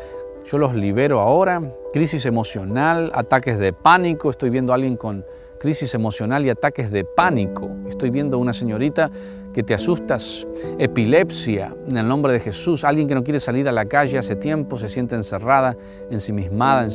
Yo 0.46 0.58
los 0.58 0.74
libero 0.74 1.18
ahora. 1.18 1.60
Crisis 1.92 2.24
emocional, 2.26 3.10
ataques 3.14 3.58
de 3.58 3.72
pánico. 3.72 4.30
Estoy 4.30 4.50
viendo 4.50 4.72
a 4.72 4.76
alguien 4.76 4.96
con 4.96 5.24
crisis 5.64 5.94
emocional 5.94 6.44
y 6.44 6.50
ataques 6.50 6.90
de 6.90 7.06
pánico. 7.06 7.70
Estoy 7.88 8.10
viendo 8.10 8.36
a 8.36 8.38
una 8.38 8.52
señorita 8.52 9.10
que 9.54 9.62
te 9.62 9.72
asustas, 9.72 10.46
epilepsia, 10.78 11.74
en 11.88 11.96
el 11.96 12.06
nombre 12.06 12.34
de 12.34 12.40
Jesús, 12.40 12.84
alguien 12.84 13.08
que 13.08 13.14
no 13.14 13.24
quiere 13.24 13.40
salir 13.40 13.66
a 13.66 13.72
la 13.72 13.86
calle 13.86 14.18
hace 14.18 14.36
tiempo, 14.36 14.76
se 14.76 14.90
siente 14.90 15.14
encerrada, 15.14 15.74
ensimismada, 16.10 16.86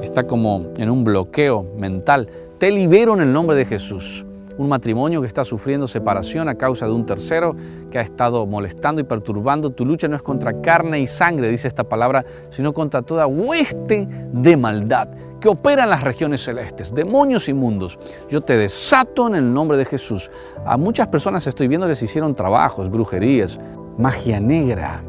está 0.00 0.22
como 0.28 0.68
en 0.76 0.90
un 0.90 1.02
bloqueo 1.02 1.66
mental. 1.76 2.28
Te 2.58 2.70
libero 2.70 3.14
en 3.14 3.22
el 3.22 3.32
nombre 3.32 3.56
de 3.56 3.64
Jesús. 3.64 4.24
Un 4.58 4.68
matrimonio 4.68 5.20
que 5.20 5.26
está 5.26 5.44
sufriendo 5.44 5.86
separación 5.86 6.48
a 6.48 6.54
causa 6.54 6.86
de 6.86 6.92
un 6.92 7.06
tercero 7.06 7.56
que 7.90 7.98
ha 7.98 8.02
estado 8.02 8.46
molestando 8.46 9.00
y 9.00 9.04
perturbando. 9.04 9.70
Tu 9.70 9.84
lucha 9.84 10.08
no 10.08 10.16
es 10.16 10.22
contra 10.22 10.60
carne 10.60 11.00
y 11.00 11.06
sangre, 11.06 11.50
dice 11.50 11.68
esta 11.68 11.84
palabra, 11.84 12.24
sino 12.50 12.72
contra 12.72 13.02
toda 13.02 13.26
hueste 13.26 14.08
de 14.32 14.56
maldad 14.56 15.08
que 15.40 15.48
opera 15.48 15.84
en 15.84 15.90
las 15.90 16.02
regiones 16.02 16.42
celestes, 16.42 16.94
demonios 16.94 17.50
inmundos. 17.50 17.98
Yo 18.30 18.40
te 18.40 18.56
desato 18.56 19.26
en 19.26 19.34
el 19.34 19.52
nombre 19.52 19.76
de 19.76 19.84
Jesús. 19.84 20.30
A 20.64 20.78
muchas 20.78 21.08
personas 21.08 21.46
estoy 21.46 21.68
viendo 21.68 21.86
les 21.86 22.02
hicieron 22.02 22.34
trabajos, 22.34 22.90
brujerías, 22.90 23.58
magia 23.98 24.40
negra. 24.40 25.02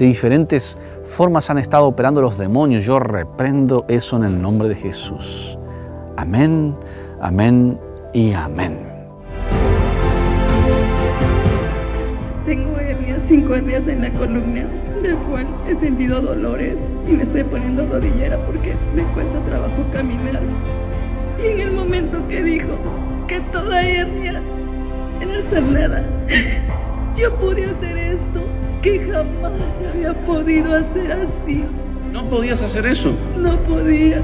De 0.00 0.06
diferentes 0.06 0.76
formas 1.04 1.48
han 1.48 1.58
estado 1.58 1.86
operando 1.86 2.20
los 2.20 2.38
demonios. 2.38 2.84
Yo 2.84 2.98
reprendo 2.98 3.84
eso 3.86 4.16
en 4.16 4.24
el 4.24 4.42
nombre 4.42 4.68
de 4.68 4.74
Jesús. 4.74 5.56
Amén, 6.16 6.74
amén 7.20 7.78
y 8.12 8.32
amén. 8.32 8.78
Tengo 12.44 12.78
hernias, 12.78 13.22
cinco 13.26 13.54
hernias 13.54 13.86
en 13.86 14.02
la 14.02 14.10
columna, 14.10 14.66
del 15.02 15.16
cual 15.16 15.46
he 15.66 15.74
sentido 15.74 16.20
dolores 16.20 16.90
y 17.08 17.12
me 17.12 17.22
estoy 17.22 17.44
poniendo 17.44 17.86
rodillera 17.86 18.38
porque 18.44 18.74
me 18.94 19.04
cuesta 19.14 19.40
trabajo 19.44 19.84
caminar. 19.92 20.42
Y 21.42 21.46
en 21.46 21.60
el 21.60 21.72
momento 21.72 22.26
que 22.28 22.42
dijo 22.42 22.78
que 23.28 23.40
toda 23.52 23.82
hernia 23.82 24.40
era 25.20 25.50
sanada, 25.50 26.04
yo 27.16 27.34
pude 27.36 27.64
hacer 27.64 27.96
esto 27.96 28.42
que 28.82 29.06
jamás 29.10 29.52
había 29.92 30.12
podido 30.24 30.76
hacer 30.76 31.12
así. 31.12 31.64
¿No 32.12 32.28
podías 32.28 32.62
hacer 32.62 32.84
eso? 32.84 33.14
No 33.38 33.56
podía. 33.60 34.22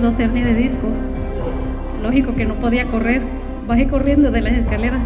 Dos 0.00 0.18
hernias 0.18 0.46
de 0.46 0.54
disco. 0.54 0.88
Lógico 2.02 2.34
que 2.34 2.44
no 2.44 2.54
podía 2.54 2.84
correr. 2.86 3.22
Bajé 3.66 3.86
corriendo 3.86 4.30
de 4.30 4.40
las 4.40 4.52
escaleras. 4.54 5.02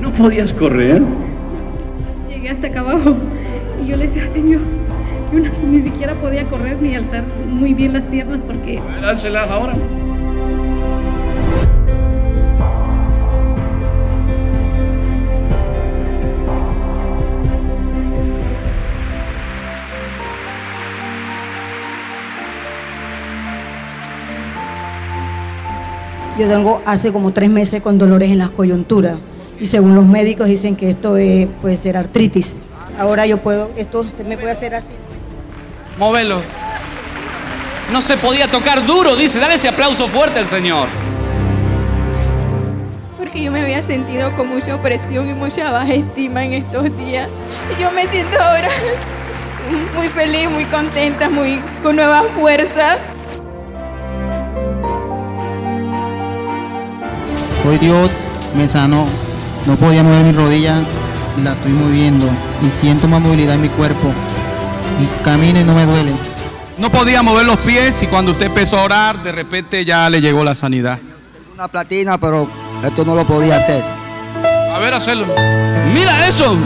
¿No 0.00 0.12
podías 0.12 0.52
correr? 0.52 1.02
Llegué 2.28 2.50
hasta 2.50 2.68
acá 2.68 2.80
abajo 2.80 3.16
y 3.82 3.86
yo 3.88 3.96
le 3.96 4.06
decía, 4.08 4.26
Señor, 4.28 4.62
yo 5.32 5.38
no- 5.40 5.68
ni 5.70 5.82
siquiera 5.82 6.14
podía 6.14 6.44
correr 6.48 6.80
ni 6.80 6.94
alzar 6.96 7.24
muy 7.46 7.74
bien 7.74 7.92
las 7.92 8.04
piernas 8.04 8.38
porque 8.46 8.78
A 8.78 8.84
ver, 8.96 9.04
álcelas 9.04 9.50
ahora. 9.50 9.74
Yo 26.40 26.48
tengo 26.48 26.80
hace 26.86 27.12
como 27.12 27.32
tres 27.32 27.50
meses 27.50 27.82
con 27.82 27.98
dolores 27.98 28.30
en 28.30 28.38
las 28.38 28.48
coyunturas 28.48 29.18
y 29.58 29.66
según 29.66 29.94
los 29.94 30.06
médicos 30.06 30.46
dicen 30.46 30.74
que 30.74 30.88
esto 30.88 31.18
es- 31.18 31.46
puede 31.60 31.76
ser 31.76 31.98
artritis. 31.98 32.60
Ahora 32.98 33.26
yo 33.26 33.36
puedo, 33.42 33.70
esto 33.76 34.00
usted 34.00 34.24
me 34.24 34.38
puede 34.38 34.52
hacer 34.52 34.74
así. 34.74 34.94
Móvelo. 35.98 36.40
No 37.92 38.00
se 38.00 38.16
podía 38.16 38.48
tocar 38.50 38.86
duro, 38.86 39.16
dice. 39.16 39.38
Dale 39.38 39.56
ese 39.56 39.68
aplauso 39.68 40.08
fuerte 40.08 40.38
al 40.38 40.46
Señor. 40.46 40.86
Porque 43.18 43.42
yo 43.42 43.52
me 43.52 43.60
había 43.60 43.82
sentido 43.86 44.34
con 44.34 44.48
mucha 44.48 44.74
opresión 44.74 45.28
y 45.28 45.34
mucha 45.34 45.70
baja 45.70 45.92
estima 45.92 46.42
en 46.42 46.54
estos 46.54 46.84
días. 46.96 47.28
Y 47.76 47.82
yo 47.82 47.90
me 47.90 48.06
siento 48.06 48.40
ahora 48.42 48.68
muy 49.94 50.08
feliz, 50.08 50.48
muy 50.50 50.64
contenta, 50.64 51.28
muy 51.28 51.60
con 51.82 51.96
nuevas 51.96 52.24
fuerzas. 52.38 52.96
Hoy 57.66 57.78
Dios 57.78 58.10
me 58.56 58.68
sanó. 58.68 59.06
No 59.66 59.76
podía 59.76 60.02
mover 60.02 60.24
mi 60.24 60.32
rodilla, 60.32 60.82
la 61.42 61.52
estoy 61.52 61.72
moviendo 61.72 62.26
y 62.62 62.70
siento 62.80 63.06
más 63.06 63.20
movilidad 63.20 63.54
en 63.54 63.62
mi 63.62 63.68
cuerpo. 63.68 64.12
Y 65.00 65.24
camino 65.24 65.60
y 65.60 65.64
no 65.64 65.74
me 65.74 65.84
duele. 65.86 66.12
No 66.78 66.90
podía 66.90 67.22
mover 67.22 67.44
los 67.44 67.58
pies 67.58 68.02
y 68.02 68.06
cuando 68.06 68.32
usted 68.32 68.46
empezó 68.46 68.78
a 68.78 68.84
orar, 68.84 69.22
de 69.22 69.32
repente 69.32 69.84
ya 69.84 70.08
le 70.08 70.20
llegó 70.20 70.42
la 70.42 70.54
sanidad. 70.54 70.98
Una 71.54 71.68
platina, 71.68 72.18
pero 72.18 72.48
esto 72.82 73.04
no 73.04 73.14
lo 73.14 73.26
podía 73.26 73.56
hacer. 73.56 73.84
A 74.74 74.78
ver, 74.78 74.94
hacerlo. 74.94 75.26
Mira 75.92 76.26
eso. 76.26 76.56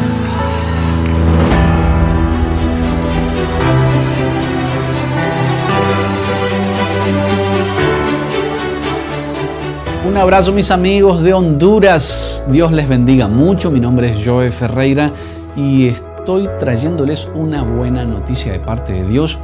Un 10.14 10.20
abrazo 10.20 10.52
mis 10.52 10.70
amigos 10.70 11.22
de 11.22 11.34
Honduras. 11.34 12.46
Dios 12.48 12.70
les 12.70 12.88
bendiga 12.88 13.26
mucho. 13.26 13.68
Mi 13.68 13.80
nombre 13.80 14.12
es 14.12 14.24
Joe 14.24 14.48
Ferreira 14.52 15.10
y 15.56 15.88
estoy 15.88 16.48
trayéndoles 16.60 17.26
una 17.34 17.64
buena 17.64 18.04
noticia 18.04 18.52
de 18.52 18.60
parte 18.60 18.92
de 18.92 19.08
Dios. 19.08 19.36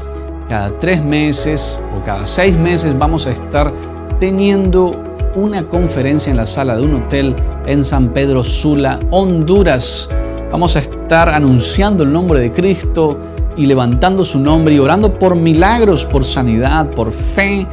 Cada 0.48 0.70
tres 0.78 1.02
meses 1.02 1.80
o 1.98 2.06
cada 2.06 2.24
seis 2.24 2.56
meses 2.56 2.96
vamos 2.96 3.26
a 3.26 3.33
estar 3.33 3.72
teniendo 4.20 4.94
una 5.35 5.64
conferencia 5.64 6.30
en 6.30 6.37
la 6.37 6.46
sala 6.46 6.76
de 6.76 6.85
un 6.85 7.02
hotel 7.02 7.35
en 7.66 7.85
San 7.85 8.11
Pedro 8.11 8.44
Sula, 8.44 9.00
Honduras. 9.11 10.09
Vamos 10.52 10.76
a 10.76 10.78
estar 10.78 11.30
anunciando 11.30 12.04
el 12.04 12.12
nombre 12.12 12.42
de 12.42 12.52
Cristo 12.52 13.18
y 13.56 13.66
levantando 13.66 14.24
su 14.24 14.38
nombre 14.38 14.76
y 14.76 14.78
orando 14.78 15.18
por 15.18 15.35
milagros, 15.35 16.04
por 16.04 16.24
sanidad, 16.24 16.88
por 16.90 17.11
fe, 17.11 17.66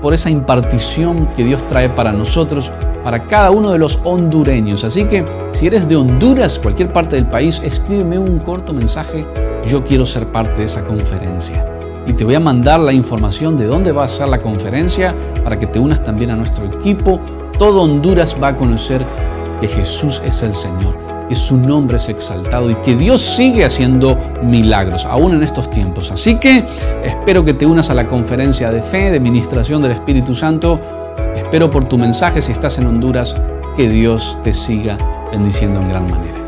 por 0.00 0.14
esa 0.14 0.30
impartición 0.30 1.26
que 1.36 1.44
Dios 1.44 1.62
trae 1.68 1.88
para 1.88 2.12
nosotros, 2.12 2.70
para 3.04 3.24
cada 3.24 3.50
uno 3.50 3.70
de 3.70 3.78
los 3.78 3.98
hondureños. 4.04 4.84
Así 4.84 5.04
que 5.04 5.24
si 5.52 5.66
eres 5.66 5.88
de 5.88 5.96
Honduras, 5.96 6.58
cualquier 6.58 6.88
parte 6.88 7.16
del 7.16 7.26
país, 7.26 7.60
escríbeme 7.64 8.18
un 8.18 8.38
corto 8.38 8.72
mensaje. 8.72 9.26
Yo 9.66 9.84
quiero 9.84 10.06
ser 10.06 10.26
parte 10.26 10.58
de 10.58 10.64
esa 10.64 10.84
conferencia. 10.84 11.64
Y 12.06 12.12
te 12.14 12.24
voy 12.24 12.34
a 12.34 12.40
mandar 12.40 12.80
la 12.80 12.92
información 12.92 13.56
de 13.56 13.66
dónde 13.66 13.92
va 13.92 14.04
a 14.04 14.08
ser 14.08 14.28
la 14.28 14.40
conferencia 14.40 15.14
para 15.44 15.58
que 15.58 15.66
te 15.66 15.78
unas 15.78 16.02
también 16.02 16.30
a 16.30 16.36
nuestro 16.36 16.66
equipo. 16.66 17.20
Todo 17.58 17.82
Honduras 17.82 18.36
va 18.42 18.48
a 18.48 18.56
conocer 18.56 19.02
que 19.60 19.68
Jesús 19.68 20.22
es 20.24 20.42
el 20.42 20.54
Señor, 20.54 20.96
que 21.30 21.36
su 21.36 21.56
nombre 21.56 21.96
es 21.96 22.08
exaltado 22.08 22.68
y 22.72 22.74
que 22.74 22.96
Dios 22.96 23.20
sigue 23.20 23.64
haciendo 23.64 24.18
milagros, 24.42 25.04
aún 25.04 25.32
en 25.32 25.44
estos 25.44 25.70
tiempos. 25.70 26.10
Así 26.10 26.40
que 26.40 26.64
espero 27.04 27.44
que 27.44 27.54
te 27.54 27.64
unas 27.64 27.88
a 27.88 27.94
la 27.94 28.08
conferencia 28.08 28.72
de 28.72 28.82
fe, 28.82 29.12
de 29.12 29.20
ministración 29.20 29.80
del 29.80 29.92
Espíritu 29.92 30.34
Santo. 30.34 30.80
Espero 31.36 31.70
por 31.70 31.84
tu 31.84 31.96
mensaje 31.96 32.42
si 32.42 32.50
estás 32.50 32.78
en 32.78 32.88
Honduras, 32.88 33.36
que 33.76 33.88
Dios 33.88 34.40
te 34.42 34.52
siga 34.52 34.98
bendiciendo 35.30 35.80
en 35.80 35.88
gran 35.88 36.10
manera. 36.10 36.39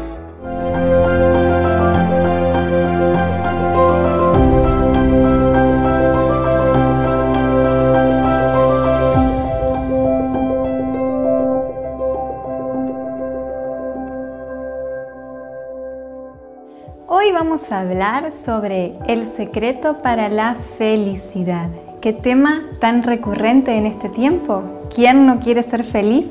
Hablar 17.80 18.32
sobre 18.32 18.92
el 19.08 19.28
secreto 19.28 20.02
para 20.02 20.28
la 20.28 20.54
felicidad. 20.78 21.68
¿Qué 22.00 22.12
tema 22.12 22.62
tan 22.80 23.02
recurrente 23.02 23.76
en 23.76 23.87
este 23.87 24.08
tiempo? 24.08 24.62
¿Quién 24.94 25.26
no 25.26 25.40
quiere 25.40 25.62
ser 25.62 25.85
feliz? 25.85 26.28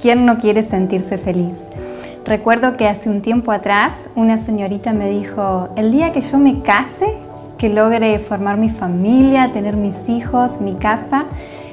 ¿Quién 0.00 0.26
no 0.26 0.38
quiere 0.38 0.62
sentirse 0.62 1.18
feliz? 1.18 1.56
Recuerdo 2.24 2.74
que 2.74 2.88
hace 2.88 3.08
un 3.08 3.22
tiempo 3.22 3.52
atrás 3.52 4.08
una 4.14 4.38
señorita 4.38 4.92
me 4.92 5.08
dijo, 5.08 5.68
el 5.76 5.90
día 5.92 6.12
que 6.12 6.20
yo 6.20 6.38
me 6.38 6.60
case, 6.62 7.06
que 7.58 7.68
logre 7.68 8.18
formar 8.18 8.56
mi 8.56 8.68
familia, 8.68 9.50
tener 9.52 9.76
mis 9.76 10.08
hijos, 10.08 10.60
mi 10.60 10.74
casa, 10.74 11.24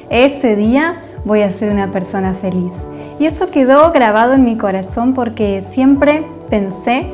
ese 0.10 0.56
día 0.56 1.04
voy 1.26 1.42
a 1.42 1.52
ser 1.52 1.72
una 1.72 1.92
persona 1.92 2.34
feliz. 2.34 2.74
Y 3.20 3.26
eso 3.26 3.50
quedó 3.52 3.92
grabado 3.92 4.34
en 4.34 4.46
mi 4.46 4.58
corazón 4.58 5.14
porque 5.14 5.62
siempre 5.62 6.26
pensé 6.50 7.08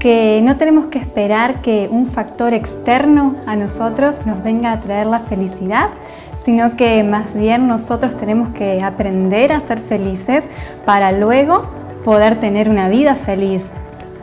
que 0.00 0.40
no 0.42 0.56
tenemos 0.56 0.86
que 0.86 0.98
esperar 0.98 1.60
que 1.60 1.86
un 1.90 2.06
factor 2.06 2.54
externo 2.54 3.36
a 3.46 3.54
nosotros 3.54 4.16
nos 4.24 4.42
venga 4.42 4.72
a 4.72 4.80
traer 4.80 5.06
la 5.06 5.20
felicidad, 5.20 5.90
sino 6.42 6.74
que 6.76 7.04
más 7.04 7.34
bien 7.34 7.68
nosotros 7.68 8.16
tenemos 8.16 8.48
que 8.54 8.82
aprender 8.82 9.52
a 9.52 9.60
ser 9.60 9.78
felices 9.78 10.44
para 10.86 11.12
luego 11.12 11.68
poder 12.02 12.40
tener 12.40 12.70
una 12.70 12.88
vida 12.88 13.14
feliz. 13.14 13.62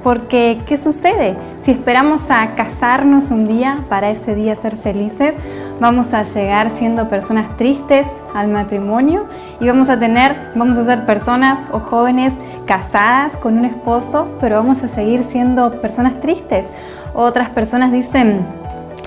Porque, 0.04 0.62
¿qué 0.66 0.78
sucede? 0.78 1.38
Si 1.62 1.72
esperamos 1.72 2.32
a 2.32 2.56
casarnos 2.56 3.30
un 3.30 3.48
día 3.48 3.80
para 3.88 4.10
ese 4.10 4.34
día 4.34 4.56
ser 4.56 4.78
felices, 4.78 5.36
vamos 5.80 6.12
a 6.13 6.24
llegar 6.24 6.72
siendo 6.72 7.08
personas 7.08 7.56
tristes 7.56 8.08
al 8.34 8.48
matrimonio 8.48 9.26
y 9.60 9.68
vamos 9.68 9.90
a 9.90 10.00
tener, 10.00 10.36
vamos 10.56 10.78
a 10.78 10.86
ser 10.86 11.06
personas 11.06 11.60
o 11.72 11.80
jóvenes 11.80 12.34
casadas 12.67 13.36
con 13.38 13.58
un 13.58 13.65
esposo, 13.65 14.27
pero 14.39 14.58
vamos 14.58 14.84
a 14.84 14.89
seguir 14.89 15.23
siendo 15.32 15.71
personas 15.82 16.19
tristes. 16.19 16.67
Otras 17.15 17.49
personas 17.49 17.91
dicen, 17.91 18.45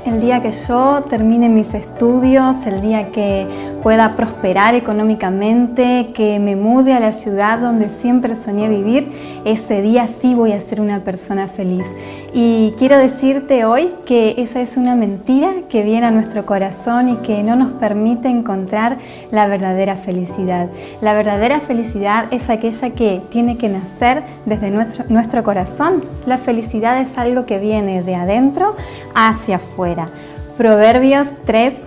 el 0.07 0.21
día 0.21 0.43
que 0.43 0.51
yo 0.51 1.03
termine 1.09 1.49
mis 1.49 1.75
estudios, 1.75 2.57
el 2.67 2.81
día 2.81 3.13
que 3.13 3.47
pueda 3.83 4.17
prosperar 4.17 4.75
económicamente, 4.75 6.11
que 6.15 6.39
me 6.39 6.57
mude 6.57 6.93
a 6.93 7.01
la 7.01 7.13
ciudad 7.13 7.59
donde 7.59 7.89
siempre 7.89 8.37
soñé 8.37 8.69
vivir, 8.69 9.41
ese 9.45 9.83
día 9.83 10.07
sí 10.07 10.35
voy 10.35 10.53
a 10.53 10.61
ser 10.61 10.81
una 10.81 11.01
persona 11.01 11.49
feliz. 11.49 11.87
Y 12.33 12.75
quiero 12.79 12.97
decirte 12.97 13.65
hoy 13.65 13.93
que 14.07 14.35
esa 14.39 14.61
es 14.61 14.77
una 14.77 14.95
mentira 14.95 15.53
que 15.69 15.83
viene 15.83 16.07
a 16.07 16.11
nuestro 16.11 16.47
corazón 16.47 17.09
y 17.09 17.17
que 17.17 17.43
no 17.43 17.57
nos 17.57 17.73
permite 17.73 18.29
encontrar 18.29 18.99
la 19.31 19.47
verdadera 19.47 19.97
felicidad. 19.97 20.69
La 21.01 21.15
verdadera 21.15 21.61
felicidad 21.61 22.27
es 22.31 22.49
aquella 22.49 22.91
que 22.91 23.21
tiene 23.31 23.57
que 23.57 23.69
nacer 23.69 24.23
desde 24.47 24.71
nuestro, 24.71 25.05
nuestro 25.09 25.43
corazón. 25.43 26.05
La 26.27 26.39
felicidad 26.39 27.01
es 27.01 27.19
algo 27.19 27.47
que 27.47 27.59
viene 27.59 28.03
de 28.03 28.15
adentro 28.15 28.77
hacia 29.15 29.57
afuera. 29.57 30.09
Proverbios 30.57 31.29
3, 31.47 31.83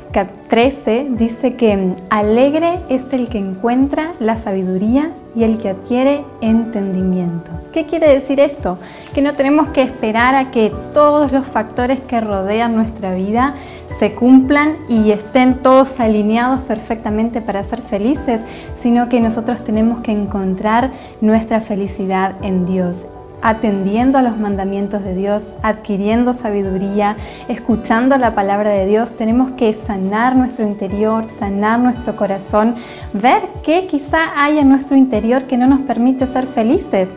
13 0.48 1.08
dice 1.12 1.52
que 1.52 1.96
alegre 2.10 2.80
es 2.90 3.14
el 3.14 3.30
que 3.30 3.38
encuentra 3.38 4.14
la 4.20 4.38
sabiduría 4.38 5.12
y 5.36 5.44
el 5.44 5.58
que 5.58 5.70
adquiere 5.70 6.24
entendimiento. 6.42 7.52
¿Qué 7.72 7.86
quiere 7.86 8.08
decir 8.08 8.40
esto? 8.40 8.80
Que 9.14 9.22
no 9.22 9.34
tenemos 9.34 9.70
que 9.70 9.84
esperar 9.84 10.36
a 10.36 10.52
que 10.52 10.72
todos 10.94 11.32
los 11.32 11.46
factores 11.46 12.00
que 12.00 12.20
rodean 12.22 12.76
nuestra 12.76 13.14
vida 13.14 13.54
se 14.00 14.14
cumplan 14.14 14.78
y 14.90 15.12
estén 15.12 15.56
todos 15.56 16.00
alineados 16.00 16.62
perfectamente 16.62 17.42
para 17.42 17.64
ser 17.64 17.82
felices, 17.82 18.42
sino 18.82 19.10
que 19.10 19.20
nosotros 19.20 19.64
tenemos 19.64 20.02
que 20.02 20.12
encontrar 20.12 20.92
nuestra 21.22 21.62
felicidad 21.62 22.36
en 22.42 22.66
Dios 22.66 23.06
atendiendo 23.44 24.18
a 24.18 24.22
los 24.22 24.38
mandamientos 24.38 25.04
de 25.04 25.14
Dios, 25.14 25.44
adquiriendo 25.62 26.34
sabiduría, 26.34 27.18
escuchando 27.48 28.18
la 28.18 28.34
palabra 28.34 28.72
de 28.72 28.88
Dios, 28.88 29.16
tenemos 29.16 29.52
que 29.52 29.74
sanar 29.74 30.36
nuestro 30.36 30.66
interior, 30.66 31.26
sanar 31.28 31.80
nuestro 31.80 32.16
corazón, 32.16 32.76
ver 33.14 33.44
qué 33.64 33.86
quizá 33.86 34.32
hay 34.36 34.58
en 34.58 34.70
nuestro 34.70 34.96
interior 34.96 35.44
que 35.44 35.58
no 35.58 35.68
nos 35.68 35.82
permite 35.82 36.26
ser 36.26 36.48
felices 36.48 37.10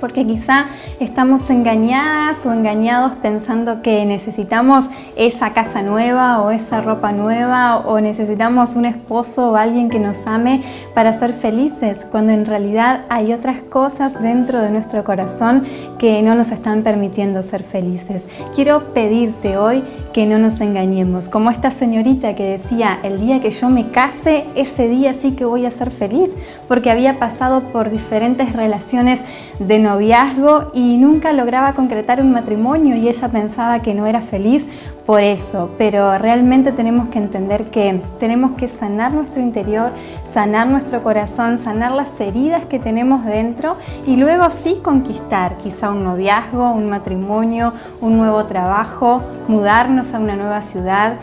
porque 0.00 0.26
quizá 0.26 0.66
estamos 1.00 1.48
engañadas 1.50 2.44
o 2.46 2.52
engañados 2.52 3.12
pensando 3.22 3.82
que 3.82 4.04
necesitamos 4.04 4.88
esa 5.16 5.52
casa 5.52 5.82
nueva 5.82 6.42
o 6.42 6.50
esa 6.50 6.80
ropa 6.80 7.12
nueva 7.12 7.78
o 7.78 8.00
necesitamos 8.00 8.74
un 8.74 8.84
esposo 8.84 9.52
o 9.52 9.56
alguien 9.56 9.90
que 9.90 9.98
nos 9.98 10.26
ame 10.26 10.62
para 10.94 11.12
ser 11.12 11.32
felices, 11.32 12.06
cuando 12.10 12.32
en 12.32 12.44
realidad 12.44 13.02
hay 13.08 13.32
otras 13.32 13.62
cosas 13.62 14.20
dentro 14.22 14.60
de 14.60 14.70
nuestro 14.70 15.04
corazón 15.04 15.64
que 15.98 16.22
no 16.22 16.34
nos 16.34 16.50
están 16.50 16.82
permitiendo 16.82 17.42
ser 17.42 17.62
felices. 17.62 18.26
Quiero 18.54 18.94
pedirte 18.94 19.56
hoy 19.56 19.82
que 20.12 20.26
no 20.26 20.38
nos 20.38 20.60
engañemos, 20.60 21.28
como 21.28 21.50
esta 21.50 21.70
señorita 21.70 22.36
que 22.36 22.44
decía, 22.44 23.00
el 23.02 23.20
día 23.20 23.40
que 23.40 23.50
yo 23.50 23.68
me 23.68 23.90
case, 23.90 24.44
ese 24.54 24.88
día 24.88 25.12
sí 25.12 25.32
que 25.32 25.44
voy 25.44 25.66
a 25.66 25.70
ser 25.70 25.90
feliz, 25.90 26.30
porque 26.68 26.90
había 26.90 27.18
pasado 27.18 27.62
por 27.72 27.90
diferentes 27.90 28.52
relaciones 28.52 29.20
de 29.58 29.78
noviazgo 29.84 30.72
y 30.74 30.96
nunca 30.96 31.32
lograba 31.32 31.74
concretar 31.74 32.20
un 32.20 32.32
matrimonio 32.32 32.96
y 32.96 33.08
ella 33.08 33.28
pensaba 33.28 33.80
que 33.80 33.94
no 33.94 34.06
era 34.06 34.20
feliz 34.20 34.66
por 35.06 35.20
eso, 35.20 35.70
pero 35.76 36.16
realmente 36.16 36.72
tenemos 36.72 37.10
que 37.10 37.18
entender 37.18 37.64
que 37.64 38.00
tenemos 38.18 38.52
que 38.52 38.68
sanar 38.68 39.12
nuestro 39.12 39.42
interior, 39.42 39.92
sanar 40.32 40.66
nuestro 40.66 41.02
corazón, 41.02 41.58
sanar 41.58 41.92
las 41.92 42.18
heridas 42.20 42.64
que 42.64 42.78
tenemos 42.78 43.24
dentro 43.24 43.76
y 44.06 44.16
luego 44.16 44.48
sí 44.48 44.80
conquistar 44.82 45.56
quizá 45.58 45.90
un 45.90 46.04
noviazgo, 46.04 46.70
un 46.70 46.88
matrimonio, 46.88 47.74
un 48.00 48.16
nuevo 48.16 48.46
trabajo, 48.46 49.22
mudarnos 49.46 50.14
a 50.14 50.18
una 50.18 50.36
nueva 50.36 50.62
ciudad. 50.62 51.16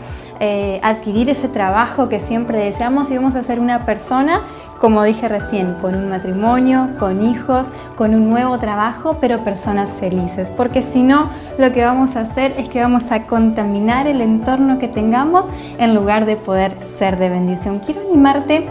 Eh, 0.44 0.80
adquirir 0.82 1.30
ese 1.30 1.46
trabajo 1.46 2.08
que 2.08 2.18
siempre 2.18 2.58
deseamos 2.58 3.08
y 3.12 3.14
vamos 3.14 3.36
a 3.36 3.44
ser 3.44 3.60
una 3.60 3.86
persona 3.86 4.40
como 4.82 5.04
dije 5.04 5.28
recién, 5.28 5.74
con 5.74 5.94
un 5.94 6.08
matrimonio, 6.08 6.88
con 6.98 7.22
hijos, 7.22 7.68
con 7.94 8.16
un 8.16 8.28
nuevo 8.28 8.58
trabajo, 8.58 9.16
pero 9.20 9.44
personas 9.44 9.92
felices. 9.92 10.50
Porque 10.50 10.82
si 10.82 11.04
no, 11.04 11.30
lo 11.56 11.70
que 11.70 11.84
vamos 11.84 12.16
a 12.16 12.22
hacer 12.22 12.52
es 12.58 12.68
que 12.68 12.80
vamos 12.80 13.12
a 13.12 13.22
contaminar 13.22 14.08
el 14.08 14.20
entorno 14.20 14.80
que 14.80 14.88
tengamos 14.88 15.46
en 15.78 15.94
lugar 15.94 16.26
de 16.26 16.34
poder 16.34 16.76
ser 16.98 17.16
de 17.16 17.28
bendición. 17.28 17.78
Quiero 17.78 18.00
animarte 18.10 18.66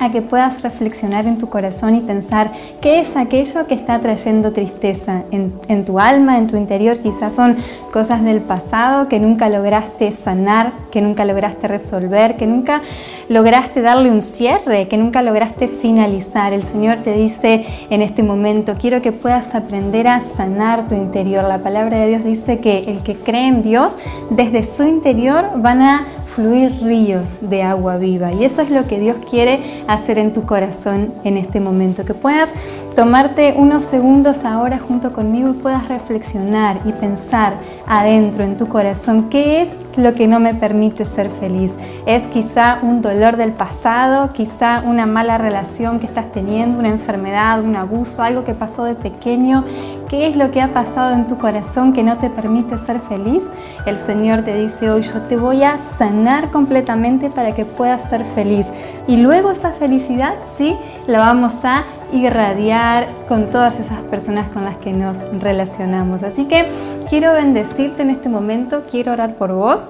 a 0.00 0.10
que 0.10 0.22
puedas 0.22 0.62
reflexionar 0.62 1.26
en 1.26 1.38
tu 1.38 1.48
corazón 1.48 1.94
y 1.94 2.00
pensar 2.00 2.50
qué 2.80 3.00
es 3.00 3.16
aquello 3.16 3.66
que 3.66 3.74
está 3.74 4.00
trayendo 4.00 4.52
tristeza 4.52 5.22
en, 5.30 5.84
tu 5.84 5.98
alma, 5.98 6.38
en 6.38 6.46
tu 6.46 6.56
interior. 6.56 6.98
Quizás 6.98 7.34
son 7.34 7.56
cosas 7.92 8.22
del 8.22 8.40
pasado 8.40 9.08
que 9.08 9.20
nunca 9.20 9.48
lograste 9.48 10.12
sanar, 10.12 10.72
que 10.90 11.00
nunca 11.00 11.24
lograste 11.24 11.68
resolver, 11.68 12.36
que 12.36 12.46
nunca 12.46 12.82
lograste 13.28 13.82
darle 13.82 14.10
un 14.10 14.22
cierre, 14.22 14.88
que 14.88 14.96
nunca 14.96 15.22
lograste 15.22 15.68
finalizar. 15.68 16.52
El 16.52 16.64
Señor 16.64 16.98
te 16.98 17.12
dice 17.12 17.64
en 17.90 18.02
este 18.02 18.22
momento, 18.22 18.74
quiero 18.78 19.02
que 19.02 19.12
puedas 19.12 19.54
aprender 19.54 20.08
a 20.08 20.20
sanar 20.20 20.88
tu 20.88 20.94
interior. 20.94 21.44
La 21.44 21.58
palabra 21.58 21.98
de 21.98 22.08
Dios 22.08 22.24
dice 22.24 22.58
que 22.60 22.78
el 22.80 23.02
que 23.02 23.14
cree 23.14 23.48
en 23.48 23.62
Dios, 23.62 23.96
desde 24.30 24.62
su 24.62 24.84
interior 24.84 25.50
van 25.56 25.82
a 25.82 26.06
fluir 26.26 26.82
ríos 26.82 27.28
de 27.40 27.62
agua 27.62 27.96
viva. 27.96 28.32
Y 28.32 28.44
eso 28.44 28.62
es 28.62 28.70
lo 28.70 28.86
que 28.86 28.98
Dios 28.98 29.16
quiere 29.30 29.84
hacer 29.86 30.18
en 30.18 30.32
tu 30.32 30.42
corazón 30.44 31.14
en 31.24 31.36
este 31.36 31.60
momento. 31.60 32.04
Que 32.04 32.14
puedas 32.14 32.50
tomarte 32.94 33.54
unos 33.56 33.84
segundos 33.84 34.44
ahora 34.44 34.78
junto 34.78 35.12
conmigo 35.12 35.50
y 35.50 35.52
puedas 35.54 35.88
reflexionar 35.88 36.78
y 36.84 36.92
pensar 36.92 37.54
adentro 37.86 38.44
en 38.44 38.56
tu 38.56 38.68
corazón 38.68 39.28
qué 39.30 39.62
es 39.62 39.68
lo 39.96 40.14
que 40.14 40.26
no 40.26 40.40
me 40.40 40.54
permite 40.54 41.04
ser 41.04 41.30
feliz. 41.30 41.72
Es 42.04 42.22
quizá 42.28 42.80
un 42.82 43.00
dolor 43.00 43.36
del 43.36 43.52
pasado, 43.52 44.28
quizá 44.32 44.82
una 44.84 45.06
mala 45.06 45.38
relación 45.38 46.00
que 46.00 46.06
estás 46.06 46.30
teniendo, 46.32 46.78
una 46.78 46.88
enfermedad, 46.88 47.62
un 47.62 47.76
abuso, 47.76 48.22
algo 48.22 48.44
que 48.44 48.54
pasó 48.54 48.84
de 48.84 48.94
pequeño. 48.94 49.64
¿Qué 50.08 50.28
es 50.28 50.36
lo 50.36 50.52
que 50.52 50.60
ha 50.60 50.72
pasado 50.72 51.14
en 51.14 51.26
tu 51.26 51.36
corazón 51.36 51.92
que 51.92 52.04
no 52.04 52.16
te 52.16 52.30
permite 52.30 52.78
ser 52.78 53.00
feliz? 53.00 53.42
El 53.86 53.98
Señor 53.98 54.42
te 54.42 54.54
dice 54.54 54.88
hoy, 54.88 55.02
yo 55.02 55.22
te 55.22 55.36
voy 55.36 55.64
a 55.64 55.78
sanar 55.78 56.52
completamente 56.52 57.28
para 57.28 57.56
que 57.56 57.64
puedas 57.64 58.08
ser 58.08 58.24
feliz. 58.24 58.68
Y 59.08 59.16
luego 59.16 59.50
esa 59.50 59.72
felicidad, 59.72 60.34
sí, 60.56 60.76
la 61.08 61.18
vamos 61.18 61.64
a 61.64 61.84
irradiar 62.12 63.08
con 63.26 63.50
todas 63.50 63.80
esas 63.80 63.98
personas 64.02 64.46
con 64.52 64.64
las 64.64 64.76
que 64.76 64.92
nos 64.92 65.18
relacionamos. 65.40 66.22
Así 66.22 66.44
que 66.44 66.66
quiero 67.08 67.32
bendecirte 67.32 68.02
en 68.02 68.10
este 68.10 68.28
momento, 68.28 68.84
quiero 68.88 69.12
orar 69.12 69.34
por 69.34 69.52
vos 69.54 69.84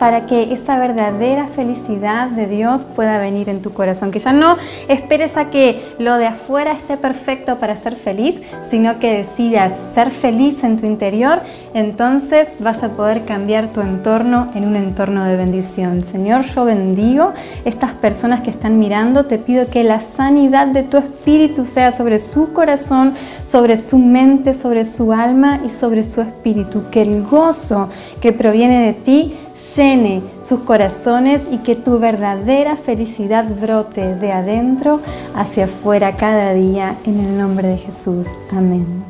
para 0.00 0.24
que 0.24 0.54
esa 0.54 0.78
verdadera 0.78 1.46
felicidad 1.46 2.30
de 2.30 2.46
Dios 2.46 2.86
pueda 2.96 3.18
venir 3.18 3.50
en 3.50 3.60
tu 3.60 3.74
corazón. 3.74 4.10
Que 4.10 4.18
ya 4.18 4.32
no 4.32 4.56
esperes 4.88 5.36
a 5.36 5.50
que 5.50 5.94
lo 5.98 6.16
de 6.16 6.26
afuera 6.26 6.72
esté 6.72 6.96
perfecto 6.96 7.58
para 7.58 7.76
ser 7.76 7.96
feliz, 7.96 8.40
sino 8.70 8.98
que 8.98 9.12
decidas 9.18 9.74
ser 9.92 10.08
feliz 10.08 10.64
en 10.64 10.78
tu 10.78 10.86
interior, 10.86 11.42
entonces 11.74 12.48
vas 12.60 12.82
a 12.82 12.88
poder 12.88 13.26
cambiar 13.26 13.72
tu 13.72 13.82
entorno 13.82 14.48
en 14.54 14.64
un 14.64 14.76
entorno 14.76 15.22
de 15.24 15.36
bendición. 15.36 16.00
Señor, 16.02 16.46
yo 16.46 16.64
bendigo 16.64 17.34
estas 17.66 17.92
personas 17.92 18.40
que 18.40 18.48
están 18.48 18.78
mirando, 18.78 19.26
te 19.26 19.36
pido 19.36 19.68
que 19.68 19.84
la 19.84 20.00
sanidad 20.00 20.68
de 20.68 20.82
tu 20.82 20.96
espíritu 20.96 21.66
sea 21.66 21.92
sobre 21.92 22.18
su 22.18 22.54
corazón, 22.54 23.12
sobre 23.44 23.76
su 23.76 23.98
mente, 23.98 24.54
sobre 24.54 24.86
su 24.86 25.12
alma 25.12 25.60
y 25.62 25.68
sobre 25.68 26.04
su 26.04 26.22
espíritu. 26.22 26.84
Que 26.90 27.02
el 27.02 27.22
gozo 27.22 27.90
que 28.22 28.32
proviene 28.32 28.86
de 28.86 28.92
ti 28.94 29.34
llene 29.60 30.22
sus 30.42 30.60
corazones 30.60 31.42
y 31.50 31.58
que 31.58 31.76
tu 31.76 31.98
verdadera 31.98 32.76
felicidad 32.76 33.48
brote 33.60 34.14
de 34.16 34.32
adentro 34.32 35.00
hacia 35.34 35.66
afuera 35.66 36.16
cada 36.16 36.54
día 36.54 36.96
en 37.04 37.20
el 37.20 37.38
nombre 37.38 37.68
de 37.68 37.78
Jesús. 37.78 38.26
Amén. 38.50 39.04